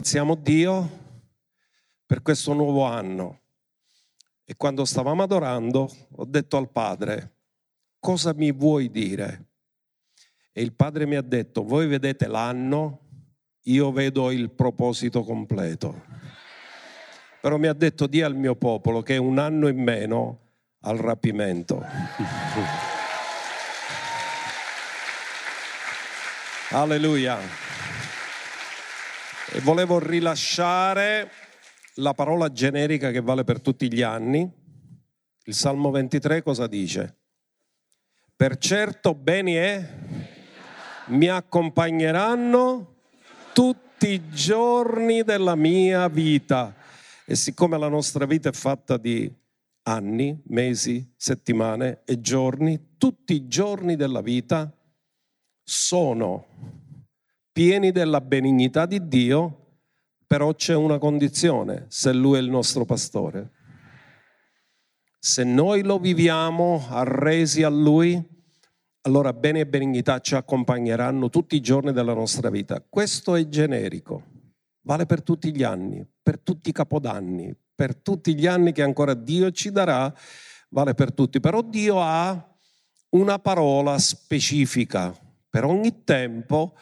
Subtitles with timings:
[0.00, 0.90] ringraziamo Dio
[2.06, 3.40] per questo nuovo anno.
[4.46, 7.34] E quando stavamo adorando ho detto al Padre,
[7.98, 9.48] cosa mi vuoi dire?
[10.52, 13.00] E il Padre mi ha detto, voi vedete l'anno,
[13.64, 16.02] io vedo il proposito completo.
[17.42, 20.38] Però mi ha detto, di al mio popolo che è un anno in meno
[20.80, 21.84] al rapimento.
[26.70, 27.69] Alleluia.
[29.52, 31.28] E volevo rilasciare
[31.94, 34.48] la parola generica che vale per tutti gli anni.
[35.42, 37.16] Il Salmo 23 cosa dice?
[38.36, 39.88] Per certo beni e
[41.06, 42.98] mi accompagneranno
[43.52, 46.72] tutti i giorni della mia vita.
[47.24, 49.28] E siccome la nostra vita è fatta di
[49.82, 54.72] anni, mesi, settimane e giorni, tutti i giorni della vita
[55.64, 56.46] sono
[57.60, 59.80] pieni della benignità di Dio,
[60.26, 63.50] però c'è una condizione, se Lui è il nostro pastore.
[65.18, 68.18] Se noi lo viviamo arresi a Lui,
[69.02, 72.82] allora bene e benignità ci accompagneranno tutti i giorni della nostra vita.
[72.88, 74.24] Questo è generico,
[74.80, 79.12] vale per tutti gli anni, per tutti i capodanni, per tutti gli anni che ancora
[79.12, 80.10] Dio ci darà,
[80.70, 81.40] vale per tutti.
[81.40, 82.42] Però Dio ha
[83.10, 85.14] una parola specifica
[85.50, 86.74] per ogni tempo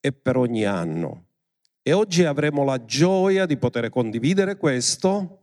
[0.00, 1.26] e per ogni anno.
[1.82, 5.40] E oggi avremo la gioia di poter condividere questo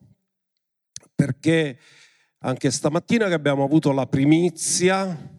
[1.13, 1.79] perché
[2.39, 5.33] anche stamattina che abbiamo avuto la primizia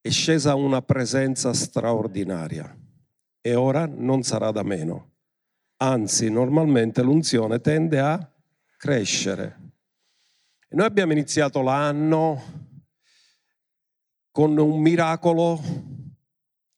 [0.00, 2.76] è scesa una presenza straordinaria
[3.40, 5.10] e ora non sarà da meno.
[5.78, 8.32] Anzi, normalmente l'unzione tende a
[8.76, 9.58] crescere.
[10.68, 12.60] E noi abbiamo iniziato l'anno
[14.30, 15.60] con un miracolo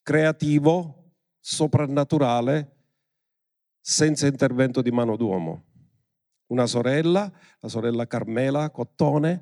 [0.01, 1.04] creativo,
[1.47, 2.71] soprannaturale,
[3.79, 5.63] senza intervento di mano d'uomo.
[6.47, 9.41] Una sorella, la sorella Carmela Cottone,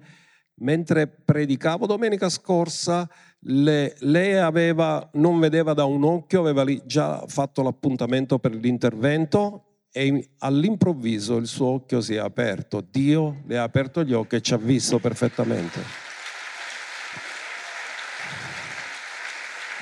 [0.56, 3.10] mentre predicavo domenica scorsa,
[3.46, 10.32] le, lei aveva, non vedeva da un occhio, aveva già fatto l'appuntamento per l'intervento e
[10.40, 14.54] all'improvviso il suo occhio si è aperto, Dio le ha aperto gli occhi e ci
[14.54, 15.80] ha visto perfettamente.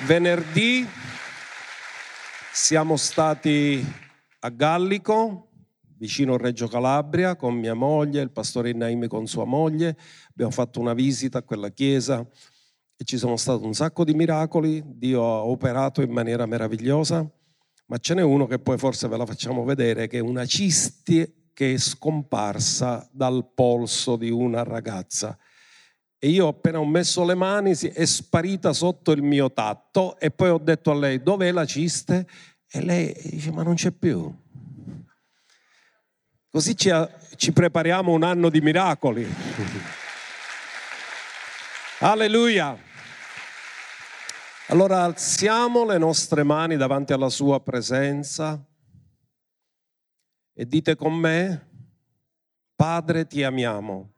[0.06, 0.88] Venerdì
[2.51, 3.84] siamo stati
[4.39, 5.50] a Gallico,
[5.97, 9.97] vicino Reggio Calabria, con mia moglie, il pastore Naimi con sua moglie.
[10.29, 12.25] Abbiamo fatto una visita a quella chiesa
[12.95, 14.84] e ci sono stati un sacco di miracoli.
[14.85, 17.29] Dio ha operato in maniera meravigliosa
[17.91, 21.50] ma ce n'è uno che poi forse ve la facciamo vedere, che è una cisti
[21.53, 25.38] che è scomparsa dal polso di una ragazza.
[26.23, 30.49] E io appena ho messo le mani è sparita sotto il mio tatto e poi
[30.49, 32.27] ho detto a lei dov'è la ciste?
[32.69, 34.31] E lei dice ma non c'è più.
[36.51, 36.91] Così ci,
[37.37, 39.25] ci prepariamo un anno di miracoli.
[42.01, 42.77] Alleluia.
[44.67, 48.63] Allora alziamo le nostre mani davanti alla sua presenza
[50.53, 51.67] e dite con me,
[52.75, 54.10] Padre ti amiamo,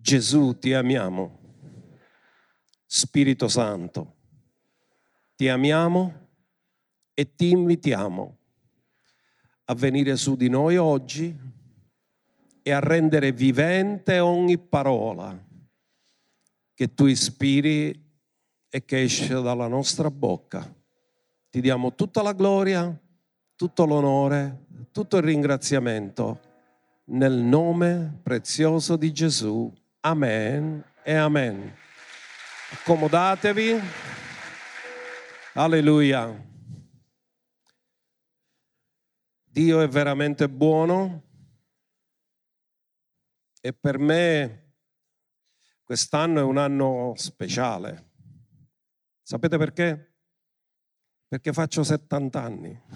[0.00, 1.38] Gesù ti amiamo,
[2.86, 4.16] Spirito Santo,
[5.36, 6.28] ti amiamo
[7.12, 8.38] e ti invitiamo
[9.64, 11.38] a venire su di noi oggi
[12.62, 15.38] e a rendere vivente ogni parola
[16.72, 18.08] che tu ispiri
[18.70, 20.74] e che esce dalla nostra bocca.
[21.50, 22.98] Ti diamo tutta la gloria,
[23.54, 26.40] tutto l'onore, tutto il ringraziamento
[27.10, 29.70] nel nome prezioso di Gesù.
[30.02, 31.76] Amen e amen.
[32.72, 33.78] Accomodatevi.
[35.52, 36.48] Alleluia.
[39.44, 41.22] Dio è veramente buono
[43.60, 44.76] e per me
[45.84, 48.12] quest'anno è un anno speciale.
[49.20, 50.14] Sapete perché?
[51.28, 52.80] Perché faccio 70 anni.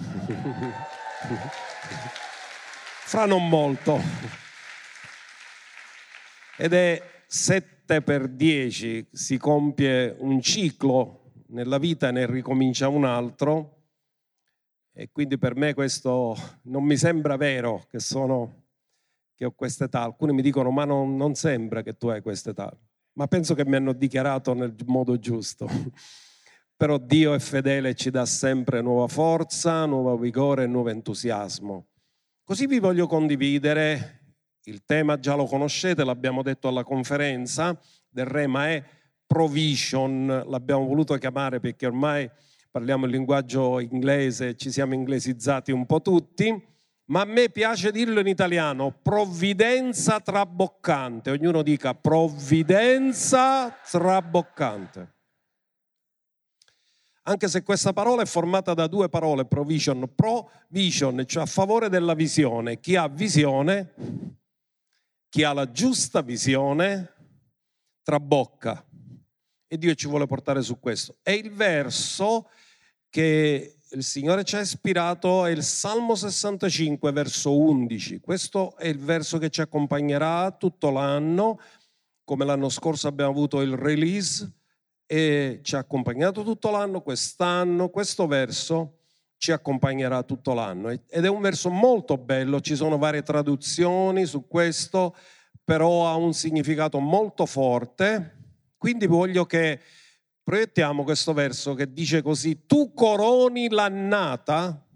[3.05, 4.44] Fra non molto.
[6.56, 13.71] Ed è 7 per 10, si compie un ciclo nella vita ne ricomincia un altro.
[14.93, 18.62] E quindi per me questo non mi sembra vero che sono
[19.35, 20.03] che ho questa età.
[20.03, 22.77] Alcuni mi dicono ma non, non sembra che tu hai questa età.
[23.15, 25.69] Ma penso che mi hanno dichiarato nel modo giusto
[26.77, 31.87] però Dio è fedele e ci dà sempre nuova forza, nuovo vigore e nuovo entusiasmo.
[32.43, 34.24] Così vi voglio condividere,
[34.64, 37.78] il tema già lo conoscete, l'abbiamo detto alla conferenza
[38.08, 38.82] del Re, ma è
[39.26, 42.31] provision, l'abbiamo voluto chiamare perché ormai
[42.70, 46.72] parliamo il linguaggio inglese, ci siamo inglesizzati un po' tutti,
[47.06, 51.31] ma a me piace dirlo in italiano, provvidenza traboccante.
[51.31, 55.12] Ognuno dica provvidenza traboccante.
[57.26, 62.14] Anche se questa parola è formata da due parole, provision, provision, cioè a favore della
[62.14, 62.81] visione.
[62.81, 63.94] Chi ha visione,
[65.35, 67.13] chi ha la giusta visione,
[68.05, 68.87] trabocca.
[69.67, 71.17] E Dio ci vuole portare su questo.
[71.23, 72.49] È il verso
[73.09, 78.21] che il Signore ci ha ispirato è il Salmo 65, verso 11.
[78.21, 81.59] Questo è il verso che ci accompagnerà tutto l'anno.
[82.23, 84.49] Come l'anno scorso abbiamo avuto il release
[85.05, 89.04] e ci ha accompagnato tutto l'anno, quest'anno questo verso
[89.37, 90.89] ci accompagnerà tutto l'anno.
[90.89, 95.17] Ed è un verso molto bello, ci sono varie traduzioni su questo,
[95.63, 98.37] però ha un significato molto forte.
[98.77, 99.81] Quindi voglio che
[100.45, 104.87] Proiettiamo questo verso che dice così, tu coroni l'annata,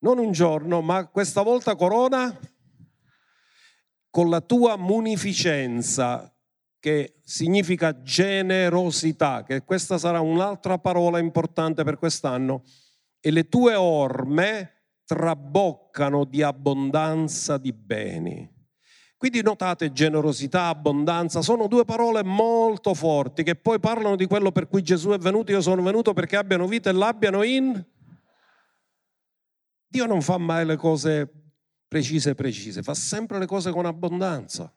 [0.00, 2.36] non un giorno, ma questa volta corona
[4.10, 6.34] con la tua munificenza,
[6.80, 12.64] che significa generosità, che questa sarà un'altra parola importante per quest'anno,
[13.24, 14.72] e le tue orme
[15.04, 18.50] traboccano di abbondanza di beni.
[19.16, 24.66] Quindi notate generosità, abbondanza, sono due parole molto forti che poi parlano di quello per
[24.66, 27.86] cui Gesù è venuto, io sono venuto perché abbiano vita e l'abbiano in...
[29.86, 31.30] Dio non fa mai le cose
[31.86, 34.74] precise precise, fa sempre le cose con abbondanza.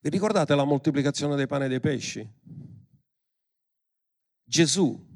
[0.00, 2.26] Vi ricordate la moltiplicazione dei pani e dei pesci?
[4.42, 5.11] Gesù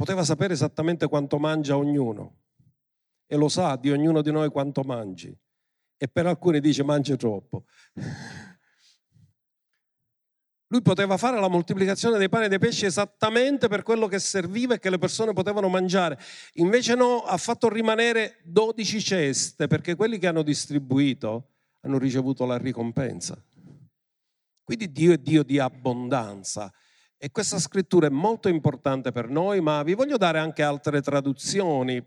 [0.00, 2.38] poteva sapere esattamente quanto mangia ognuno
[3.26, 5.36] e lo sa di ognuno di noi quanto mangi
[5.98, 7.64] e per alcuni dice mangia troppo.
[10.68, 14.72] Lui poteva fare la moltiplicazione dei pani e dei pesci esattamente per quello che serviva
[14.72, 16.18] e che le persone potevano mangiare.
[16.54, 22.56] Invece no, ha fatto rimanere 12 ceste perché quelli che hanno distribuito hanno ricevuto la
[22.56, 23.36] ricompensa.
[24.64, 26.72] Quindi Dio è Dio di abbondanza.
[27.22, 32.02] E questa scrittura è molto importante per noi, ma vi voglio dare anche altre traduzioni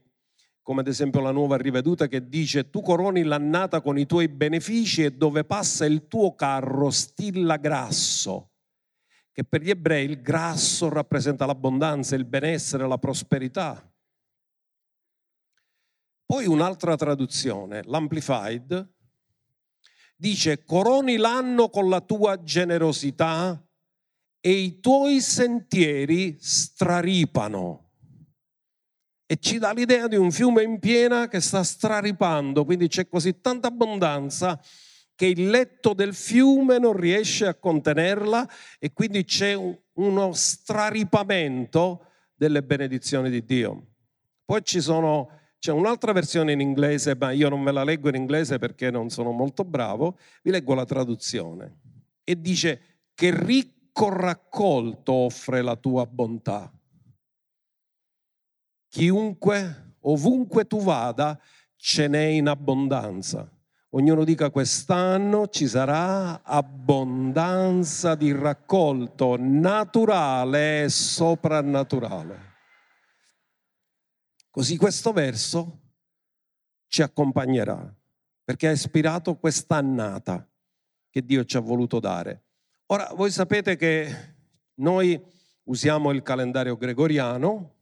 [0.63, 5.04] come ad esempio la nuova riveduta che dice tu coroni l'annata con i tuoi benefici
[5.04, 8.54] e dove passa il tuo carro stilla grasso,
[9.33, 13.88] che per gli ebrei il grasso rappresenta l'abbondanza, il benessere, la prosperità.
[16.25, 18.89] Poi un'altra traduzione, l'Amplified,
[20.15, 23.62] dice coroni l'anno con la tua generosità
[24.45, 27.91] e i tuoi sentieri straripano
[29.25, 33.39] e ci dà l'idea di un fiume in piena che sta straripando, quindi c'è così
[33.39, 34.61] tanta abbondanza
[35.15, 38.45] che il letto del fiume non riesce a contenerla
[38.79, 39.53] e quindi c'è
[39.93, 43.91] uno straripamento delle benedizioni di Dio.
[44.43, 48.59] Poi sono, c'è un'altra versione in inglese, ma io non ve la leggo in inglese
[48.59, 51.77] perché non sono molto bravo, vi leggo la traduzione
[52.25, 52.81] e dice
[53.15, 56.71] che ricco raccolto offre la tua bontà
[58.93, 61.39] chiunque, ovunque tu vada,
[61.75, 63.49] ce n'è in abbondanza.
[63.89, 72.51] Ognuno dica quest'anno ci sarà abbondanza di raccolto naturale e soprannaturale.
[74.51, 75.79] Così questo verso
[76.88, 77.91] ci accompagnerà
[78.43, 80.47] perché ha ispirato quest'annata
[81.09, 82.43] che Dio ci ha voluto dare.
[82.87, 84.35] Ora, voi sapete che
[84.75, 85.21] noi
[85.63, 87.75] usiamo il calendario gregoriano,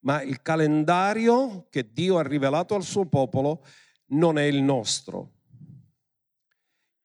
[0.00, 3.64] ma il calendario che Dio ha rivelato al suo popolo
[4.06, 5.32] non è il nostro.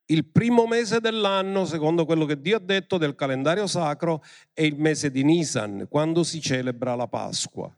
[0.05, 4.23] Il primo mese dell'anno, secondo quello che Dio ha detto del calendario sacro,
[4.53, 7.75] è il mese di Nisan, quando si celebra la Pasqua.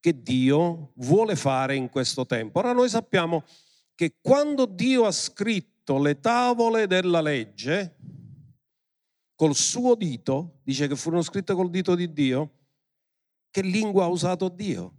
[0.00, 2.60] che Dio vuole fare in questo tempo.
[2.60, 3.44] Ora noi sappiamo
[4.20, 7.96] quando Dio ha scritto le tavole della legge,
[9.34, 12.50] col suo dito, dice che furono scritte col dito di Dio,
[13.50, 14.94] che lingua ha usato Dio?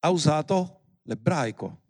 [0.00, 1.82] Ha usato l'ebraico.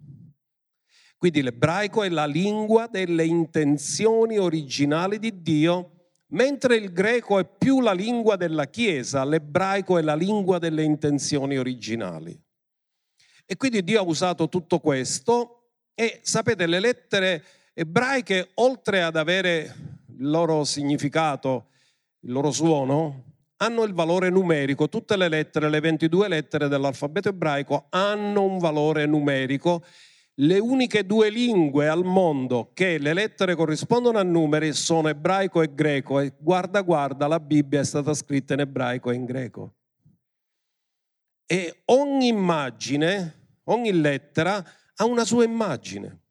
[1.16, 7.80] Quindi l'ebraico è la lingua delle intenzioni originali di Dio mentre il greco è più
[7.80, 12.40] la lingua della Chiesa, l'ebraico è la lingua delle intenzioni originali.
[13.50, 19.75] E quindi Dio ha usato tutto questo e sapete, le lettere ebraiche, oltre ad avere
[20.16, 21.71] il loro significato,
[22.21, 23.25] il loro suono,
[23.57, 24.88] hanno il valore numerico.
[24.88, 29.83] Tutte le lettere, le 22 lettere dell'alfabeto ebraico hanno un valore numerico.
[30.35, 35.75] Le uniche due lingue al mondo che le lettere corrispondono a numeri sono ebraico e
[35.75, 39.75] greco e guarda guarda la Bibbia è stata scritta in ebraico e in greco.
[41.52, 44.64] E ogni immagine, ogni lettera
[44.95, 46.23] ha una sua immagine.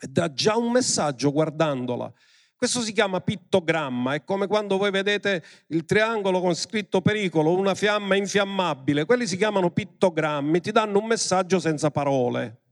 [0.00, 2.12] E dà già un messaggio guardandola.
[2.56, 7.76] Questo si chiama pittogramma, è come quando voi vedete il triangolo con scritto pericolo, una
[7.76, 12.62] fiamma infiammabile, quelli si chiamano pittogrammi, ti danno un messaggio senza parole.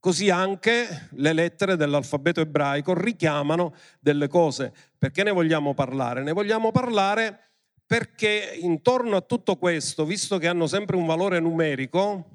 [0.00, 4.72] Così anche le lettere dell'alfabeto ebraico richiamano delle cose.
[4.96, 6.22] Perché ne vogliamo parlare?
[6.22, 7.47] Ne vogliamo parlare
[7.88, 12.28] perché intorno a tutto questo, visto che hanno sempre un valore numerico,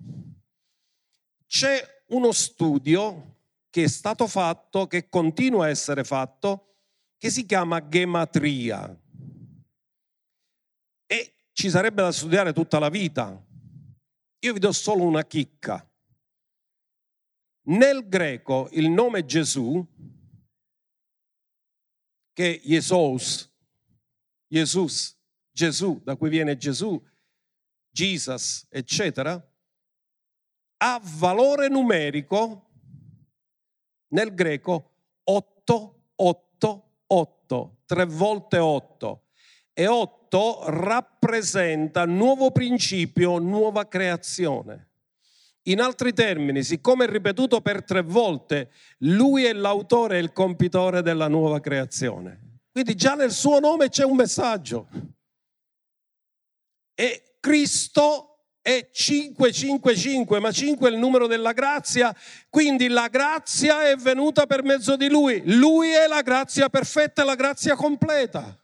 [1.46, 3.36] c'è uno studio
[3.70, 6.78] che è stato fatto, che continua a essere fatto,
[7.20, 9.00] che si chiama gematria.
[11.06, 13.40] E ci sarebbe da studiare tutta la vita.
[14.40, 15.88] Io vi do solo una chicca.
[17.68, 19.86] Nel greco il nome Gesù,
[22.34, 23.48] che è Jesus,
[24.48, 25.22] Jesus,
[25.54, 27.02] Gesù, da cui viene Gesù,
[27.92, 29.42] Jesus, eccetera,
[30.78, 32.72] ha valore numerico
[34.10, 34.92] nel greco
[35.24, 39.28] 8, 8, 8, tre volte 8.
[39.74, 44.90] E 8 rappresenta nuovo principio, nuova creazione.
[45.68, 51.02] In altri termini, siccome è ripetuto per tre volte, lui è l'autore e il compitore
[51.02, 52.60] della nuova creazione.
[52.72, 54.88] Quindi già nel suo nome c'è un messaggio.
[56.96, 62.16] E Cristo è 555, ma 5 è il numero della grazia,
[62.50, 65.42] quindi la grazia è venuta per mezzo di lui.
[65.58, 68.58] Lui è la grazia perfetta la grazia completa.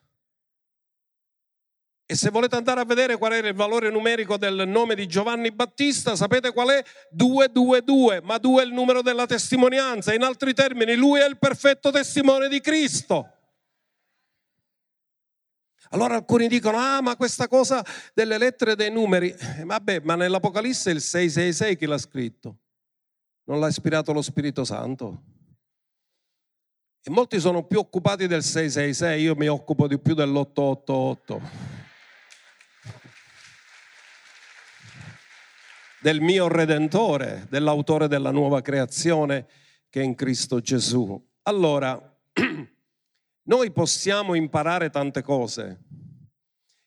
[2.12, 5.52] E se volete andare a vedere qual era il valore numerico del nome di Giovanni
[5.52, 6.84] Battista, sapete qual è?
[7.12, 10.14] 222, ma 2 è il numero della testimonianza.
[10.14, 13.39] In altri termini, lui è il perfetto testimone di Cristo.
[15.92, 20.92] Allora alcuni dicono, ah ma questa cosa delle lettere dei numeri, eh, vabbè, ma nell'Apocalisse
[20.92, 22.58] il 666 chi l'ha scritto?
[23.46, 25.24] Non l'ha ispirato lo Spirito Santo?
[27.02, 31.42] E molti sono più occupati del 666, io mi occupo di più dell'888.
[36.02, 39.48] Del mio Redentore, dell'autore della nuova creazione
[39.90, 41.20] che è in Cristo Gesù.
[41.44, 42.00] Allora,
[43.50, 45.80] Noi possiamo imparare tante cose.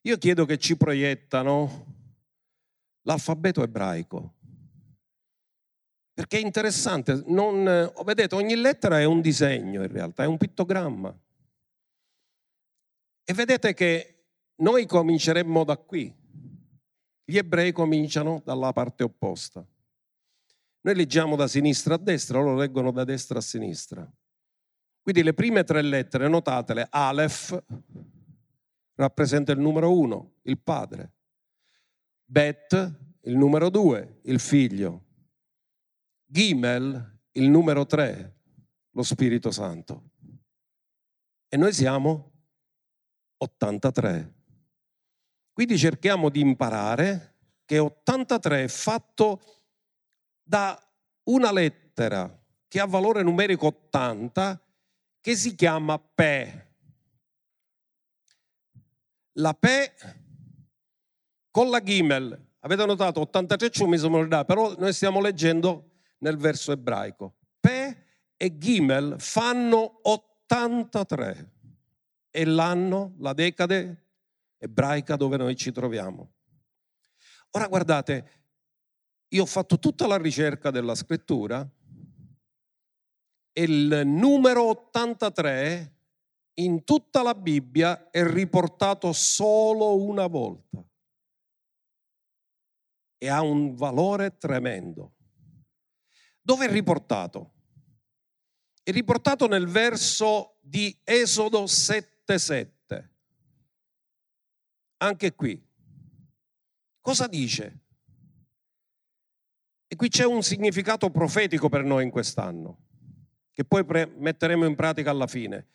[0.03, 1.87] Io chiedo che ci proiettano
[3.03, 4.35] l'alfabeto ebraico.
[6.13, 11.13] Perché è interessante, non, vedete, ogni lettera è un disegno in realtà, è un pittogramma.
[13.25, 14.27] E vedete che
[14.57, 16.15] noi cominceremmo da qui,
[17.25, 19.67] gli ebrei cominciano dalla parte opposta.
[20.83, 24.09] Noi leggiamo da sinistra a destra, loro leggono da destra a sinistra.
[25.03, 27.65] Quindi le prime tre lettere, notatele, Aleph
[28.95, 31.13] rappresenta il numero uno, il padre.
[32.25, 35.07] Bet, il numero due, il figlio.
[36.25, 38.37] Gimel, il numero tre,
[38.91, 40.11] lo Spirito Santo.
[41.49, 42.31] E noi siamo
[43.39, 44.35] 83.
[45.53, 49.41] Quindi cerchiamo di imparare che 83 è fatto
[50.43, 50.81] da
[51.25, 54.61] una lettera che ha valore numerico 80
[55.23, 56.67] che si chiama Pe.
[59.35, 59.95] La Pe
[61.51, 67.37] con la Gimel, avete notato 83 ciumi sono però noi stiamo leggendo nel verso ebraico.
[67.61, 71.53] Pe e Gimel fanno 83
[72.29, 74.09] è l'anno, la decade
[74.59, 76.33] ebraica dove noi ci troviamo.
[77.51, 78.31] Ora guardate,
[79.29, 81.69] io ho fatto tutta la ricerca della scrittura
[83.55, 85.97] il numero 83
[86.55, 90.83] in tutta la Bibbia è riportato solo una volta
[93.19, 95.15] e ha un valore tremendo.
[96.41, 97.53] Dove è riportato?
[98.83, 103.11] È riportato nel verso di Esodo 7:7.
[104.99, 105.71] Anche qui.
[107.01, 107.81] Cosa dice?
[109.87, 112.92] E qui c'è un significato profetico per noi in quest'anno
[113.53, 115.67] che poi pre- metteremo in pratica alla fine.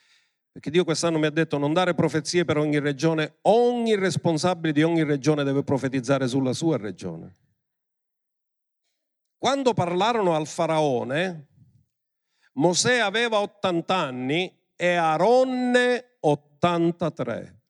[0.51, 4.81] Perché Dio quest'anno mi ha detto non dare profezie per ogni regione, ogni responsabile di
[4.81, 7.35] ogni regione deve profetizzare sulla sua regione.
[9.37, 11.47] Quando parlarono al faraone,
[12.53, 17.61] Mosè aveva 80 anni e Aronne 83.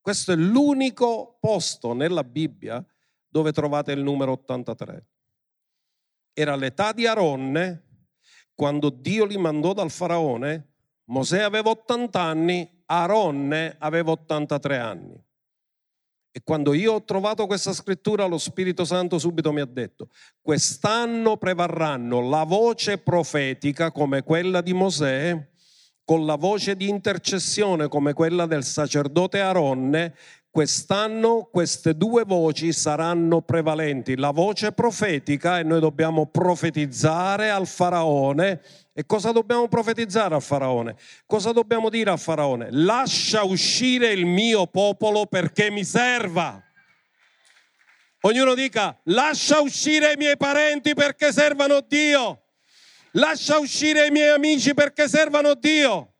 [0.00, 2.84] Questo è l'unico posto nella Bibbia
[3.26, 5.06] dove trovate il numero 83.
[6.34, 7.93] Era l'età di Aronne
[8.54, 10.68] quando Dio li mandò dal faraone
[11.06, 15.22] Mosè aveva 80 anni, Aaronne aveva 83 anni.
[16.36, 20.08] E quando io ho trovato questa scrittura, lo Spirito Santo subito mi ha detto,
[20.40, 25.52] quest'anno prevarranno la voce profetica come quella di Mosè,
[26.04, 30.14] con la voce di intercessione come quella del sacerdote Aaronne,
[30.54, 34.16] quest'anno queste due voci saranno prevalenti.
[34.16, 38.60] La voce profetica, e noi dobbiamo profetizzare al faraone,
[38.92, 40.94] e cosa dobbiamo profetizzare al faraone?
[41.26, 42.68] Cosa dobbiamo dire al faraone?
[42.70, 46.62] Lascia uscire il mio popolo perché mi serva.
[48.20, 52.42] Ognuno dica, lascia uscire i miei parenti perché servano Dio.
[53.14, 56.13] Lascia uscire i miei amici perché servano Dio.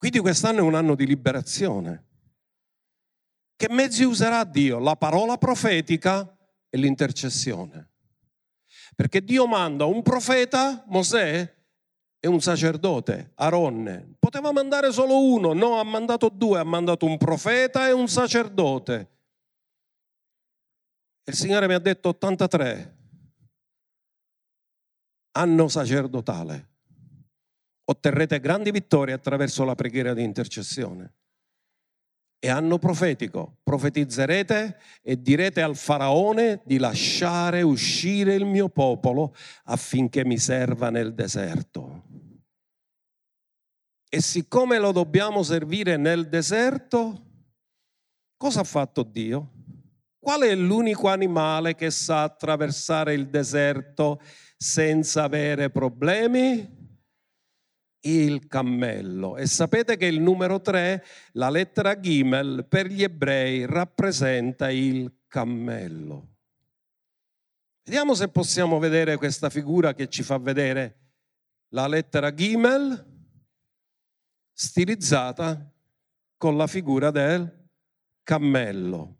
[0.00, 2.06] Quindi quest'anno è un anno di liberazione.
[3.54, 4.78] Che mezzi userà Dio?
[4.78, 6.38] La parola profetica
[6.70, 7.90] e l'intercessione.
[8.96, 11.54] Perché Dio manda un profeta, Mosè,
[12.18, 14.14] e un sacerdote, Aronne.
[14.18, 19.10] Poteva mandare solo uno, no, ha mandato due, ha mandato un profeta e un sacerdote.
[21.24, 22.96] Il Signore mi ha detto 83,
[25.32, 26.69] anno sacerdotale.
[27.90, 31.14] Otterrete grandi vittorie attraverso la preghiera di intercessione
[32.38, 33.58] e anno profetico.
[33.64, 41.14] Profetizzerete e direte al faraone di lasciare uscire il mio popolo affinché mi serva nel
[41.14, 42.04] deserto.
[44.08, 47.26] E siccome lo dobbiamo servire nel deserto,
[48.36, 49.50] cosa ha fatto Dio?
[50.20, 54.20] Qual è l'unico animale che sa attraversare il deserto
[54.56, 56.79] senza avere problemi?
[58.02, 59.36] Il cammello.
[59.36, 66.28] E sapete che il numero 3, la lettera Gimel, per gli ebrei rappresenta il cammello.
[67.82, 70.98] Vediamo se possiamo vedere questa figura che ci fa vedere
[71.68, 73.06] la lettera Gimel
[74.52, 75.72] stilizzata
[76.36, 77.68] con la figura del
[78.22, 79.16] cammello.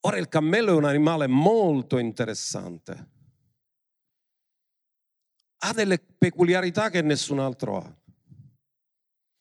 [0.00, 3.14] Ora il cammello è un animale molto interessante
[5.66, 7.96] ha delle peculiarità che nessun altro ha.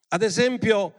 [0.08, 0.94] Ad esempio,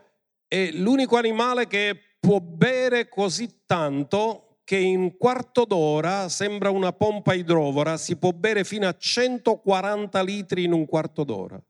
[0.46, 6.92] è l'unico animale che può bere così tanto che in un quarto d'ora sembra una
[6.92, 11.60] pompa idrovora, si può bere fino a 140 litri in un quarto d'ora.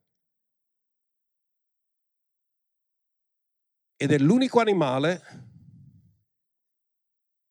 [3.99, 5.23] Ed è l'unico animale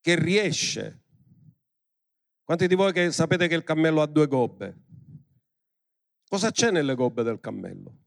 [0.02, 1.02] che riesce.
[2.44, 4.85] Quanti di voi che sapete che il cammello ha due gobbe?
[6.28, 7.98] Cosa c'è nelle gobbe del cammello?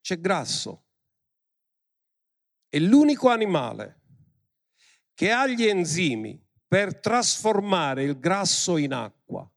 [0.00, 0.84] C'è grasso.
[2.68, 3.98] È l'unico animale
[5.14, 9.50] che ha gli enzimi per trasformare il grasso in acqua.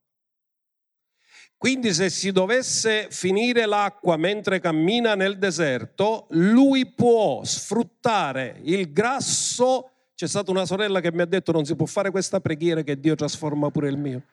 [1.56, 9.91] Quindi se si dovesse finire l'acqua mentre cammina nel deserto, lui può sfruttare il grasso.
[10.13, 13.00] C'è stata una sorella che mi ha detto non si può fare questa preghiera che
[13.00, 14.24] Dio trasforma pure il mio.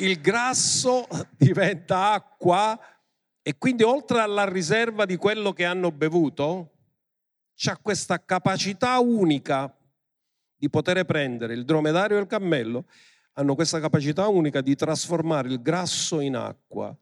[0.00, 2.78] Il grasso diventa acqua
[3.42, 6.72] e quindi oltre alla riserva di quello che hanno bevuto,
[7.54, 9.74] c'ha questa capacità unica
[10.56, 12.84] di poter prendere il dromedario e il cammello,
[13.34, 16.94] hanno questa capacità unica di trasformare il grasso in acqua.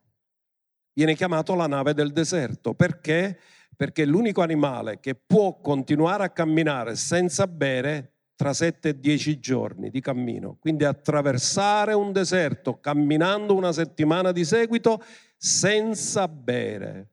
[0.93, 2.75] Viene chiamato la nave del deserto.
[2.75, 3.39] Perché?
[3.77, 9.90] Perché l'unico animale che può continuare a camminare senza bere tra sette e dieci giorni
[9.90, 10.59] di cammino.
[10.61, 15.03] Quindi attraversare un deserto camminando una settimana di seguito
[15.37, 17.09] senza bere.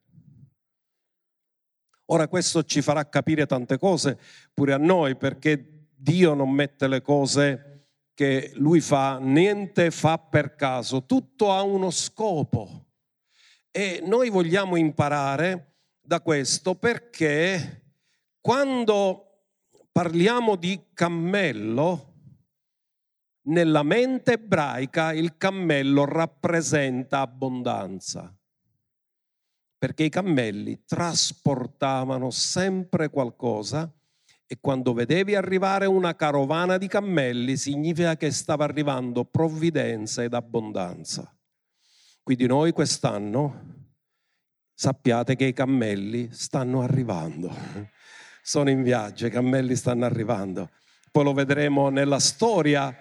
[2.10, 4.20] Ora questo ci farà capire tante cose
[4.54, 10.54] pure a noi perché Dio non mette le cose che lui fa, niente fa per
[10.54, 12.86] caso, tutto ha uno scopo.
[13.72, 17.82] E noi vogliamo imparare da questo perché
[18.40, 19.25] quando
[19.96, 22.16] parliamo di cammello,
[23.44, 28.38] nella mente ebraica il cammello rappresenta abbondanza,
[29.78, 33.90] perché i cammelli trasportavano sempre qualcosa
[34.48, 41.36] E quando vedevi arrivare una carovana di cammelli, significa che stava arrivando provvidenza ed abbondanza.
[42.22, 43.94] Quindi noi quest'anno
[44.76, 47.50] sappiate che i cammelli stanno arrivando.
[48.48, 50.70] Sono in viaggio, i cammelli stanno arrivando.
[51.12, 52.96] Poi lo vedremo nella storia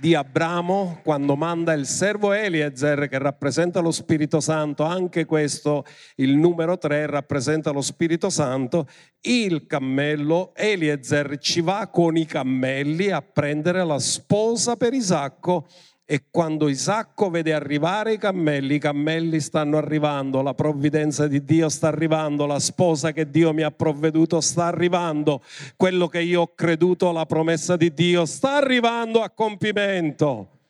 [0.00, 6.34] di Abramo quando manda il servo Eliezer che rappresenta lo Spirito Santo, anche questo, il
[6.34, 8.88] numero 3 rappresenta lo Spirito Santo,
[9.20, 15.66] il cammello Eliezer ci va con i cammelli a prendere la sposa per Isacco
[16.10, 21.68] e quando Isacco vede arrivare i cammelli, i cammelli stanno arrivando, la provvidenza di Dio
[21.68, 25.42] sta arrivando, la sposa che Dio mi ha provveduto sta arrivando,
[25.76, 30.60] quello che io ho creduto, la promessa di Dio sta arrivando a compimento.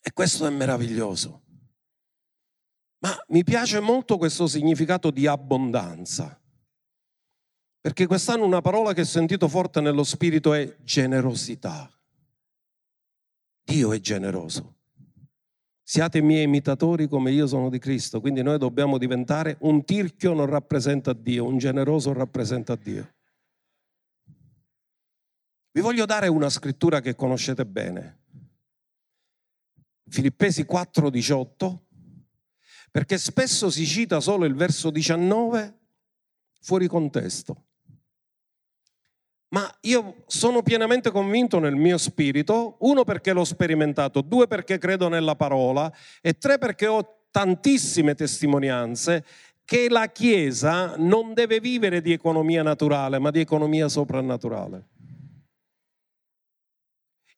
[0.00, 1.42] E questo è meraviglioso.
[2.98, 6.36] Ma mi piace molto questo significato di abbondanza.
[7.80, 11.88] Perché quest'anno una parola che ho sentito forte nello spirito è generosità.
[13.68, 14.76] Dio è generoso.
[15.82, 18.18] Siate miei imitatori come io sono di Cristo.
[18.18, 23.14] Quindi noi dobbiamo diventare un tirchio non rappresenta Dio, un generoso rappresenta Dio.
[25.70, 28.20] Vi voglio dare una scrittura che conoscete bene.
[30.08, 31.84] Filippesi 4:18,
[32.90, 35.78] perché spesso si cita solo il verso 19
[36.62, 37.67] fuori contesto.
[39.50, 45.08] Ma io sono pienamente convinto nel mio spirito, uno perché l'ho sperimentato, due perché credo
[45.08, 49.24] nella parola e tre perché ho tantissime testimonianze
[49.64, 54.86] che la Chiesa non deve vivere di economia naturale, ma di economia soprannaturale.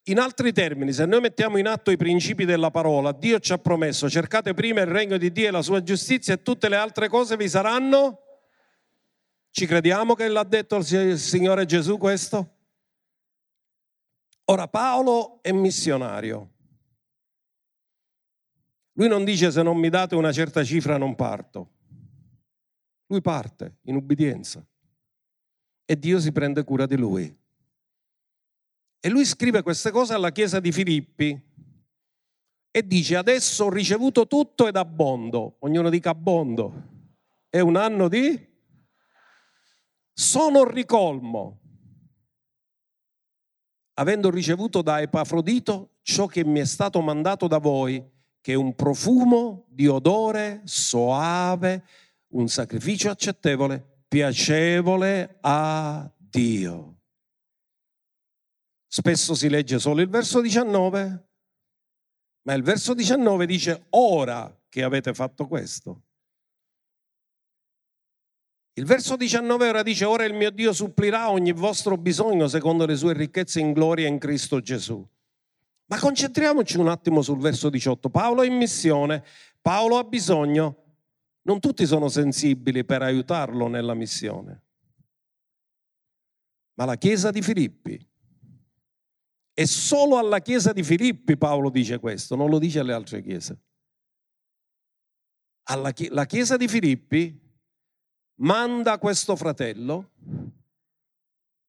[0.05, 3.59] In altri termini, se noi mettiamo in atto i principi della parola, Dio ci ha
[3.59, 7.09] promesso cercate prima il regno di Dio e la sua giustizia e tutte le altre
[7.09, 8.30] cose vi saranno
[9.51, 12.57] ci crediamo che l'ha detto il Signore Gesù questo?
[14.45, 16.51] Ora Paolo è missionario.
[18.93, 21.71] Lui non dice se non mi date una certa cifra non parto.
[23.07, 24.65] Lui parte in ubbidienza
[25.85, 27.39] e Dio si prende cura di lui.
[29.01, 31.49] E lui scrive queste cose alla chiesa di Filippi
[32.71, 35.57] e dice adesso ho ricevuto tutto ed abbondo.
[35.61, 36.89] Ognuno dica abbondo.
[37.49, 38.49] È un anno di
[40.13, 41.61] sono ricolmo,
[43.95, 48.05] avendo ricevuto da Epafrodito ciò che mi è stato mandato da voi,
[48.41, 51.85] che è un profumo di odore soave,
[52.29, 56.97] un sacrificio accettevole, piacevole a Dio.
[58.87, 61.29] Spesso si legge solo il verso 19,
[62.43, 66.03] ma il verso 19 dice ora che avete fatto questo.
[68.81, 72.97] Il verso 19 ora dice, ora il mio Dio supplirà ogni vostro bisogno secondo le
[72.97, 75.07] sue ricchezze in gloria in Cristo Gesù.
[75.85, 78.09] Ma concentriamoci un attimo sul verso 18.
[78.09, 79.23] Paolo è in missione,
[79.61, 80.85] Paolo ha bisogno,
[81.43, 84.63] non tutti sono sensibili per aiutarlo nella missione.
[86.77, 88.09] Ma la chiesa di Filippi,
[89.53, 93.61] e solo alla chiesa di Filippi Paolo dice questo, non lo dice alle altre chiese.
[95.65, 97.49] Alla, la chiesa di Filippi
[98.41, 100.11] manda questo fratello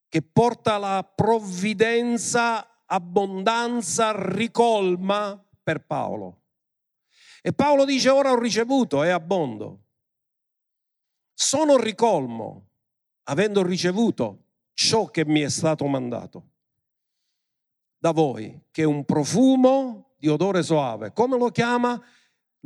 [0.07, 6.41] che porta la provvidenza, abbondanza, ricolma per Paolo.
[7.41, 9.85] E Paolo dice ora ho ricevuto, è abbondo.
[11.33, 12.67] Sono ricolmo,
[13.23, 16.49] avendo ricevuto ciò che mi è stato mandato
[17.97, 21.13] da voi, che è un profumo di odore soave.
[21.13, 21.99] Come lo chiama?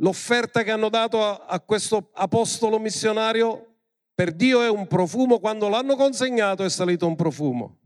[0.00, 3.75] L'offerta che hanno dato a, a questo apostolo missionario
[4.16, 7.80] per Dio è un profumo, quando l'hanno consegnato è salito un profumo.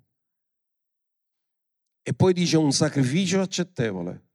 [2.03, 4.29] E poi dice un sacrificio accettevole.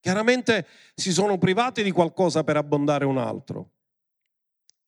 [0.00, 3.72] Chiaramente si sono privati di qualcosa per abbondare un altro.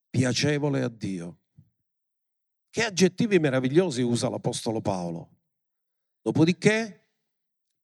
[0.09, 1.41] Piacevole a Dio.
[2.71, 5.33] Che aggettivi meravigliosi usa l'Apostolo Paolo.
[6.23, 7.04] Dopodiché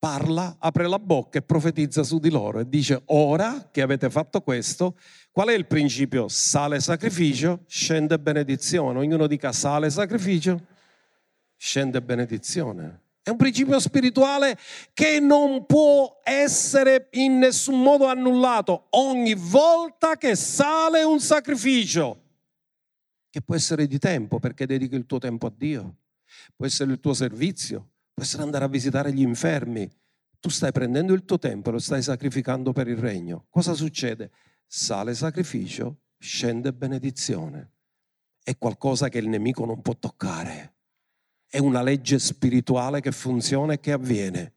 [0.01, 4.41] parla, apre la bocca e profetizza su di loro e dice, ora che avete fatto
[4.41, 4.97] questo,
[5.29, 6.27] qual è il principio?
[6.27, 8.97] Sale sacrificio, scende benedizione.
[8.97, 10.59] Ognuno dica sale sacrificio,
[11.55, 13.01] scende benedizione.
[13.21, 14.57] È un principio spirituale
[14.91, 22.23] che non può essere in nessun modo annullato ogni volta che sale un sacrificio,
[23.29, 25.97] che può essere di tempo perché dedichi il tuo tempo a Dio,
[26.55, 29.89] può essere il tuo servizio, può essere andare a visitare gli infermi.
[30.39, 33.45] Tu stai prendendo il tuo tempo e lo stai sacrificando per il regno.
[33.49, 34.31] Cosa succede?
[34.65, 37.73] Sale sacrificio, scende benedizione.
[38.43, 40.75] È qualcosa che il nemico non può toccare.
[41.47, 44.53] È una legge spirituale che funziona e che avviene.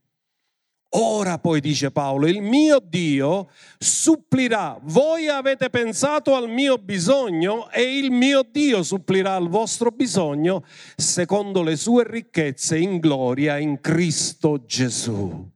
[0.97, 4.79] Ora poi dice Paolo, il mio Dio supplirà.
[4.83, 11.63] Voi avete pensato al mio bisogno e il mio Dio supplirà al vostro bisogno secondo
[11.63, 15.51] le sue ricchezze in gloria in Cristo Gesù.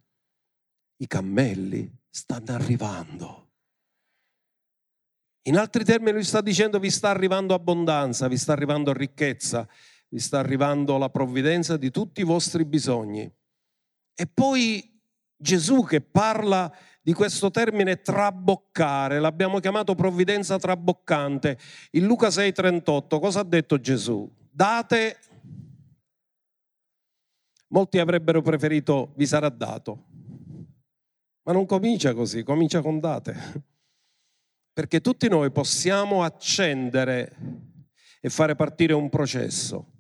[0.97, 3.51] I cammelli stanno arrivando.
[5.43, 9.69] In altri termini lui sta dicendo vi sta arrivando abbondanza, vi sta arrivando ricchezza,
[10.09, 13.33] vi sta arrivando la provvidenza di tutti i vostri bisogni.
[14.15, 14.98] E poi
[15.41, 16.71] Gesù che parla
[17.01, 21.57] di questo termine traboccare, l'abbiamo chiamato provvidenza traboccante.
[21.93, 24.29] In Luca 6:38 cosa ha detto Gesù?
[24.51, 25.19] Date,
[27.69, 30.07] molti avrebbero preferito vi sarà dato,
[31.45, 33.65] ma non comincia così, comincia con date.
[34.73, 37.37] Perché tutti noi possiamo accendere
[38.21, 39.98] e fare partire un processo.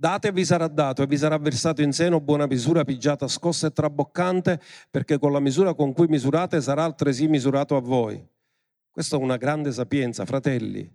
[0.00, 3.66] Date e vi sarà dato e vi sarà versato in seno buona misura, pigiata, scossa
[3.66, 4.60] e traboccante,
[4.92, 8.24] perché con la misura con cui misurate sarà altresì misurato a voi.
[8.92, 10.88] Questa è una grande sapienza, fratelli.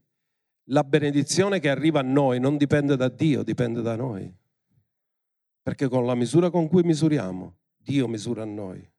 [0.67, 4.33] La benedizione che arriva a noi non dipende da Dio, dipende da noi.
[5.61, 8.89] Perché con la misura con cui misuriamo, Dio misura a noi.